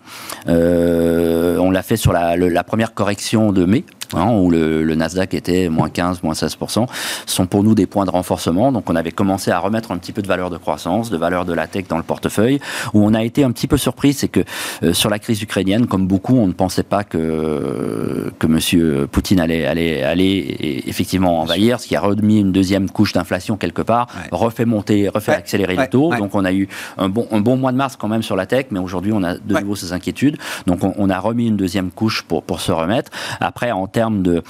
Euh, 0.48 1.58
on 1.58 1.72
l'a 1.72 1.84
fait 1.84 1.98
sur 1.98 2.14
la, 2.14 2.36
la 2.38 2.64
première 2.64 2.94
correction 2.94 3.52
de 3.52 3.66
mai, 3.66 3.84
Hein, 4.14 4.32
où 4.32 4.50
le, 4.50 4.96
Nasdaq 4.96 5.34
était 5.34 5.70
moins 5.70 5.90
15, 5.90 6.24
moins 6.24 6.34
16%, 6.34 6.88
sont 7.26 7.46
pour 7.46 7.64
nous 7.64 7.76
des 7.76 7.86
points 7.86 8.06
de 8.06 8.10
renforcement. 8.10 8.72
Donc 8.72 8.90
on 8.90 8.96
avait 8.96 9.12
commencé 9.12 9.52
à 9.52 9.60
remettre 9.60 9.92
un 9.92 9.98
petit 9.98 10.12
peu 10.12 10.22
de 10.22 10.28
valeur 10.28 10.50
de 10.50 10.58
croissance, 10.58 11.10
de 11.10 11.18
valeur 11.18 11.46
de 11.46 11.54
la 11.54 11.68
tech 11.68 11.88
dans 11.88 11.98
le 11.98 12.04
portefeuille. 12.04 12.60
Où 12.94 13.06
on 13.06 13.14
a 13.14 13.24
été 13.24 13.44
un 13.44 13.52
petit 13.52 13.68
peu 13.68 13.78
surpris, 13.78 14.14
c'est 14.14 14.28
que 14.28 14.42
euh, 14.84 14.94
sur 14.94 15.10
la 15.10 15.20
crise 15.20 15.42
ukrainienne, 15.42 15.88
comme 15.88 16.08
beaucoup, 16.08 16.38
on 16.38 16.48
ne 16.48 16.54
pensait 16.54 16.84
pas 16.84 17.04
que 17.04 18.32
que 18.40 18.48
Monsieur 18.48 19.08
Poutine 19.12 19.40
allait 19.40 19.66
allait 19.66 20.04
aller 20.04 20.84
effectivement 20.88 21.42
envahir, 21.42 21.80
ce 21.80 21.88
qui 21.88 21.96
a 21.96 22.02
remis 22.02 22.40
une 22.40 22.52
deuxième 22.52 22.90
couche 22.90 23.14
d'inflation 23.14 23.58
quelque 23.58 23.82
part, 23.82 24.08
refait 24.32 24.66
monter, 24.66 25.10
refait 25.10 25.34
accélérer 25.34 25.76
les 25.76 25.88
taux. 25.88 26.16
Donc 26.16 26.34
on 26.34 26.46
a 26.46 26.54
eu 26.54 26.68
un 26.98 27.10
bon 27.10 27.28
un 27.32 27.42
bon 27.42 27.58
mois 27.58 27.72
de 27.72 27.78
mars 27.78 27.96
quand 27.98 28.08
même 28.08 28.24
sur 28.24 28.36
la 28.36 28.46
tech, 28.46 28.68
mais 28.72 28.80
aujourd'hui 28.80 29.12
on 29.14 29.24
a 29.24 29.36
de 29.36 29.60
nouveau 29.60 29.76
ces 29.76 29.94
inquiétudes. 29.94 30.38
Donc 30.66 30.84
on, 30.84 30.94
on, 30.98 31.10
a 31.10 31.20
remis 31.20 31.48
une 31.48 31.58
deuxième 31.58 31.92
couche 31.92 32.24
pour 32.24 32.44
pour 32.44 32.62
se 32.62 32.72
remettre. 32.72 33.12
Après 33.40 33.72
en 33.72 33.88
termes 33.98 34.22
de, 34.22 34.44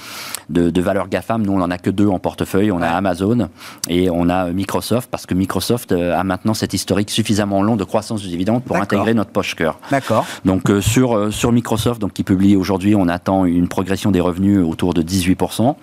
de, 0.50 0.80
valeur 0.82 1.08
GAFAM, 1.08 1.40
nous, 1.40 1.54
on 1.54 1.58
n'en 1.58 1.70
a 1.70 1.78
que 1.78 1.88
deux 1.88 2.06
en 2.06 2.18
portefeuille. 2.18 2.70
On 2.70 2.82
a 2.82 2.88
Amazon 2.88 3.48
et 3.88 4.10
on 4.10 4.28
a 4.28 4.50
Microsoft, 4.50 5.08
parce 5.10 5.24
que 5.24 5.32
Microsoft 5.32 5.92
euh, 5.92 6.14
a 6.14 6.22
maintenant 6.22 6.52
cet 6.52 6.74
historique 6.74 7.08
suffisamment 7.08 7.62
long 7.62 7.76
de 7.76 7.84
croissance 7.84 8.20
du 8.20 8.28
dividende 8.28 8.62
pour 8.62 8.76
intégrer 8.76 9.14
notre 9.14 9.30
poche 9.30 9.54
cœur. 9.54 9.78
D'accord. 9.90 10.26
Donc, 10.44 10.68
euh, 10.68 10.82
sur, 10.82 11.16
euh, 11.16 11.30
sur 11.30 11.50
Microsoft, 11.50 11.98
donc, 11.98 12.12
qui 12.12 12.24
publie 12.24 12.56
aujourd'hui, 12.56 12.94
on 12.94 13.08
attend 13.08 13.46
une 13.46 13.68
progression 13.68 14.10
des 14.10 14.20
revenus 14.20 14.58
autour 14.58 14.92
de 14.92 15.00
18%, 15.00 15.76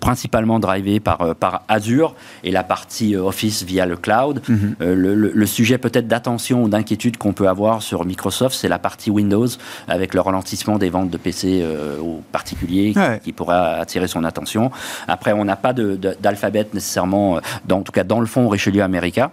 principalement 0.00 0.60
drivé 0.60 1.00
par, 1.00 1.34
par 1.34 1.62
Azure 1.68 2.14
et 2.44 2.50
la 2.50 2.62
partie 2.62 3.16
Office 3.16 3.62
via 3.62 3.86
le 3.86 3.96
cloud. 3.96 4.42
Mhm. 4.48 4.74
le, 4.80 5.14
le, 5.14 5.46
sujet 5.46 5.78
peut-être 5.78 6.08
d'attention 6.08 6.64
ou 6.64 6.68
d'inquiétude 6.68 7.16
qu'on 7.16 7.32
peut 7.32 7.48
avoir 7.48 7.80
sur 7.80 8.04
Microsoft, 8.04 8.54
c'est 8.54 8.68
la 8.68 8.78
partie 8.78 9.10
Windows, 9.10 9.46
avec 9.86 10.12
le 10.12 10.20
ralentissement 10.20 10.78
des 10.78 10.90
ventes 10.90 11.10
de 11.10 11.16
PC 11.16 11.64
aux 12.02 12.20
particuliers 12.32 12.92
qui 13.22 13.32
pourra 13.32 13.76
attirer 13.76 14.08
son 14.08 14.24
attention. 14.24 14.70
Après, 15.06 15.32
on 15.32 15.44
n'a 15.44 15.56
pas 15.56 15.72
d'alphabet 15.72 16.66
nécessairement, 16.72 17.36
euh, 17.36 17.40
dans, 17.64 17.78
en 17.78 17.82
tout 17.82 17.92
cas 17.92 18.04
dans 18.04 18.20
le 18.20 18.26
fond 18.26 18.48
Richelieu 18.48 18.82
America. 18.82 19.30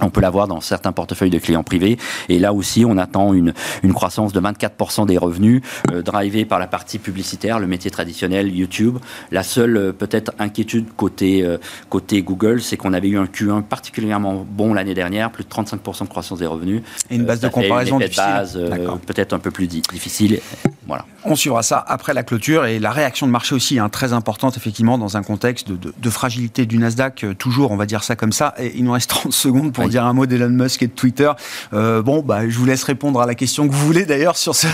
On 0.00 0.10
peut 0.10 0.20
l'avoir 0.20 0.48
dans 0.48 0.60
certains 0.60 0.92
portefeuilles 0.92 1.30
de 1.30 1.38
clients 1.38 1.64
privés. 1.64 1.98
Et 2.28 2.38
là 2.38 2.52
aussi, 2.52 2.84
on 2.84 2.96
attend 2.98 3.32
une, 3.32 3.52
une 3.82 3.92
croissance 3.92 4.32
de 4.32 4.40
24% 4.40 5.06
des 5.06 5.18
revenus, 5.18 5.62
euh, 5.92 6.02
drivée 6.02 6.44
par 6.44 6.58
la 6.58 6.66
partie 6.66 6.98
publicitaire, 6.98 7.58
le 7.58 7.66
métier 7.66 7.90
traditionnel, 7.90 8.54
YouTube. 8.54 8.98
La 9.30 9.42
seule 9.42 9.76
euh, 9.76 9.92
peut-être 9.92 10.32
inquiétude 10.38 10.86
côté, 10.96 11.42
euh, 11.42 11.58
côté 11.88 12.22
Google, 12.22 12.60
c'est 12.60 12.76
qu'on 12.76 12.92
avait 12.92 13.08
eu 13.08 13.18
un 13.18 13.24
Q1 13.24 13.62
particulièrement 13.62 14.46
bon 14.48 14.74
l'année 14.74 14.94
dernière, 14.94 15.30
plus 15.30 15.44
de 15.44 15.48
35% 15.48 16.04
de 16.04 16.08
croissance 16.08 16.38
des 16.38 16.46
revenus. 16.46 16.82
Et 17.10 17.16
une 17.16 17.24
base 17.24 17.40
de 17.40 17.48
comparaison 17.48 17.98
difficile. 17.98 18.24
base 18.24 18.58
peut-être 19.06 19.32
un 19.32 19.38
peu 19.38 19.50
plus 19.50 19.66
difficile. 19.66 20.40
Voilà. 20.86 21.04
On 21.24 21.36
suivra 21.36 21.62
ça 21.62 21.84
après 21.86 22.14
la 22.14 22.22
clôture 22.22 22.64
et 22.64 22.78
la 22.78 22.90
réaction 22.90 23.26
de 23.26 23.32
marché 23.32 23.54
aussi, 23.54 23.78
hein, 23.78 23.88
très 23.90 24.12
importante 24.14 24.56
effectivement 24.56 24.96
dans 24.96 25.16
un 25.18 25.22
contexte 25.22 25.68
de, 25.68 25.76
de, 25.76 25.92
de, 25.96 26.10
fragilité 26.10 26.64
du 26.64 26.78
Nasdaq, 26.78 27.26
toujours, 27.36 27.72
on 27.72 27.76
va 27.76 27.84
dire 27.84 28.02
ça 28.02 28.16
comme 28.16 28.32
ça. 28.32 28.54
Et 28.58 28.72
il 28.74 28.84
nous 28.84 28.92
reste 28.92 29.10
30 29.10 29.32
secondes 29.32 29.72
pour 29.72 29.87
dire 29.88 30.04
un 30.04 30.12
mot 30.12 30.26
d'Elon 30.26 30.48
Musk 30.48 30.82
et 30.82 30.86
de 30.86 30.92
Twitter. 30.92 31.30
Euh, 31.72 32.02
bon, 32.02 32.22
bah, 32.22 32.48
je 32.48 32.56
vous 32.58 32.64
laisse 32.64 32.84
répondre 32.84 33.20
à 33.20 33.26
la 33.26 33.34
question 33.34 33.66
que 33.68 33.72
vous 33.72 33.86
voulez 33.86 34.04
d'ailleurs 34.04 34.36
sur 34.36 34.54
ce, 34.54 34.66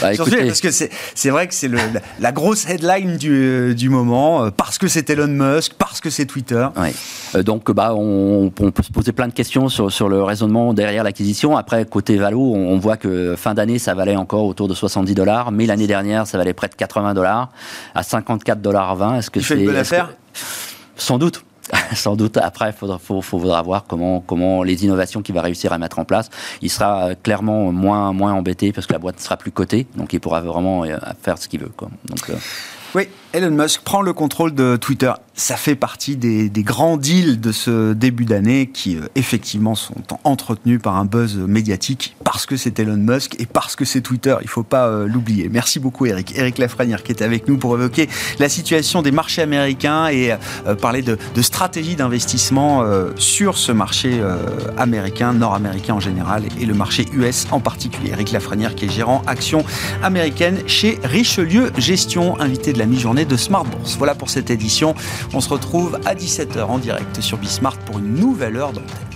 bah, 0.00 0.14
sujet, 0.24 0.46
parce 0.46 0.60
que 0.60 0.70
c'est 0.70 1.30
vrai 1.30 1.48
que 1.48 1.54
c'est 1.54 1.70
la, 2.18 2.32
grosse 2.32 2.68
headline 2.68 3.16
du, 3.16 3.74
du 3.74 3.88
moment, 3.88 4.44
euh, 4.44 4.50
parce 4.50 4.78
que 4.78 4.88
c'est 4.88 5.08
Elon 5.10 5.28
Musk, 5.28 5.72
parce 5.78 6.00
que 6.00 6.10
c'est 6.10 6.26
Twitter. 6.26 6.66
Euh, 7.34 7.42
donc, 7.42 7.70
bah, 7.70 7.94
on, 7.94 8.50
peut 8.50 8.82
se 8.82 8.92
poser 8.92 9.12
plein 9.12 9.28
de 9.28 9.32
questions 9.32 9.68
sur, 9.68 9.90
sur 9.90 10.08
le 10.08 10.22
raisonnement 10.22 10.74
derrière 10.74 11.04
l'acquisition. 11.04 11.56
Après, 11.56 11.84
côté 11.84 12.16
Valo, 12.16 12.40
on, 12.40 12.78
voit 12.78 12.96
que 12.96 13.34
fin 13.36 13.54
d'année, 13.54 13.78
ça 13.78 13.94
valait 13.94 14.16
encore 14.16 14.44
autour 14.44 14.68
de 14.68 14.74
70 14.74 15.14
dollars, 15.14 15.52
mais 15.52 15.66
l'année 15.66 15.86
dernière, 15.86 16.26
ça 16.26 16.38
valait 16.38 16.54
près 16.54 16.68
de 16.68 16.74
80 16.74 17.14
dollars, 17.14 17.50
à 17.94 18.02
54 18.02 18.60
dollars 18.60 18.96
20. 18.96 19.18
Est-ce 19.18 19.30
que 19.30 19.40
c'est 19.40 19.58
une 19.58 19.66
bonne 19.66 19.76
affaire? 19.76 20.10
Sans 20.96 21.18
doute. 21.18 21.44
sans 21.94 22.16
doute 22.16 22.36
après, 22.36 22.70
il 22.70 23.20
faudra, 23.22 23.62
voir 23.62 23.84
comment, 23.86 24.62
les 24.62 24.84
innovations 24.84 25.22
qu'il 25.22 25.34
va 25.34 25.42
réussir 25.42 25.72
à 25.72 25.78
mettre 25.78 25.98
en 25.98 26.04
place. 26.04 26.30
Il 26.62 26.70
sera 26.70 27.08
euh, 27.08 27.14
clairement 27.20 27.72
moins, 27.72 28.12
moins 28.12 28.32
embêté 28.32 28.72
parce 28.72 28.86
que 28.86 28.92
la 28.92 28.98
boîte 28.98 29.16
ne 29.16 29.22
sera 29.22 29.36
plus 29.36 29.50
cotée, 29.50 29.86
donc 29.96 30.12
il 30.12 30.20
pourra 30.20 30.40
vraiment 30.40 30.84
euh, 30.84 30.96
faire 31.22 31.38
ce 31.38 31.48
qu'il 31.48 31.60
veut. 31.60 31.72
Quoi. 31.76 31.88
Donc, 32.04 32.30
euh, 32.30 32.34
Oui, 32.94 33.08
Elon 33.32 33.50
Musk 33.50 33.82
prend 33.82 34.02
le 34.02 34.12
contrôle 34.12 34.54
de 34.54 34.76
Twitter. 34.76 35.12
Ça 35.40 35.56
fait 35.56 35.74
partie 35.74 36.16
des, 36.16 36.50
grands 36.62 36.98
deals 36.98 37.40
de 37.40 37.50
ce 37.50 37.94
début 37.94 38.26
d'année 38.26 38.66
qui, 38.66 38.96
euh, 38.96 39.08
effectivement, 39.14 39.74
sont 39.74 39.94
entretenus 40.22 40.82
par 40.82 40.96
un 40.96 41.06
buzz 41.06 41.38
médiatique 41.38 42.14
parce 42.24 42.44
que 42.44 42.58
c'est 42.58 42.78
Elon 42.78 42.98
Musk 42.98 43.40
et 43.40 43.46
parce 43.46 43.74
que 43.74 43.86
c'est 43.86 44.02
Twitter. 44.02 44.36
Il 44.42 44.44
ne 44.44 44.50
faut 44.50 44.62
pas 44.62 44.88
euh, 44.88 45.06
l'oublier. 45.06 45.48
Merci 45.48 45.80
beaucoup, 45.80 46.04
Eric. 46.04 46.34
Eric 46.36 46.58
Lafrenière 46.58 47.02
qui 47.02 47.12
est 47.12 47.22
avec 47.22 47.48
nous 47.48 47.56
pour 47.56 47.74
évoquer 47.74 48.06
la 48.38 48.50
situation 48.50 49.00
des 49.00 49.12
marchés 49.12 49.40
américains 49.40 50.08
et 50.08 50.30
euh, 50.66 50.74
parler 50.74 51.00
de, 51.00 51.16
de 51.34 51.42
stratégie 51.42 51.96
d'investissement 51.96 52.84
sur 53.16 53.56
ce 53.56 53.72
marché 53.72 54.20
américain, 54.76 55.32
nord-américain 55.32 55.94
en 55.94 56.00
général 56.00 56.44
et 56.60 56.66
le 56.66 56.74
marché 56.74 57.06
US 57.14 57.46
en 57.50 57.60
particulier. 57.60 58.10
Eric 58.10 58.32
Lafrenière 58.32 58.74
qui 58.74 58.84
est 58.84 58.90
gérant 58.90 59.22
action 59.26 59.64
américaine 60.02 60.58
chez 60.66 60.98
Richelieu 61.02 61.72
Gestion, 61.78 62.38
invité 62.40 62.72
de 62.72 62.78
la 62.78 62.86
mi-journée 62.86 63.24
de 63.24 63.36
Smart 63.36 63.64
Bourse. 63.64 63.96
Voilà 63.96 64.14
pour 64.14 64.28
cette 64.28 64.50
édition. 64.50 64.94
On 65.32 65.40
se 65.40 65.48
retrouve 65.48 66.00
à 66.04 66.14
17h 66.14 66.60
en 66.62 66.78
direct 66.78 67.20
sur 67.20 67.38
Bismart 67.38 67.78
pour 67.78 68.00
une 68.00 68.14
nouvelle 68.14 68.56
heure 68.56 68.72
d'antenne. 68.72 69.09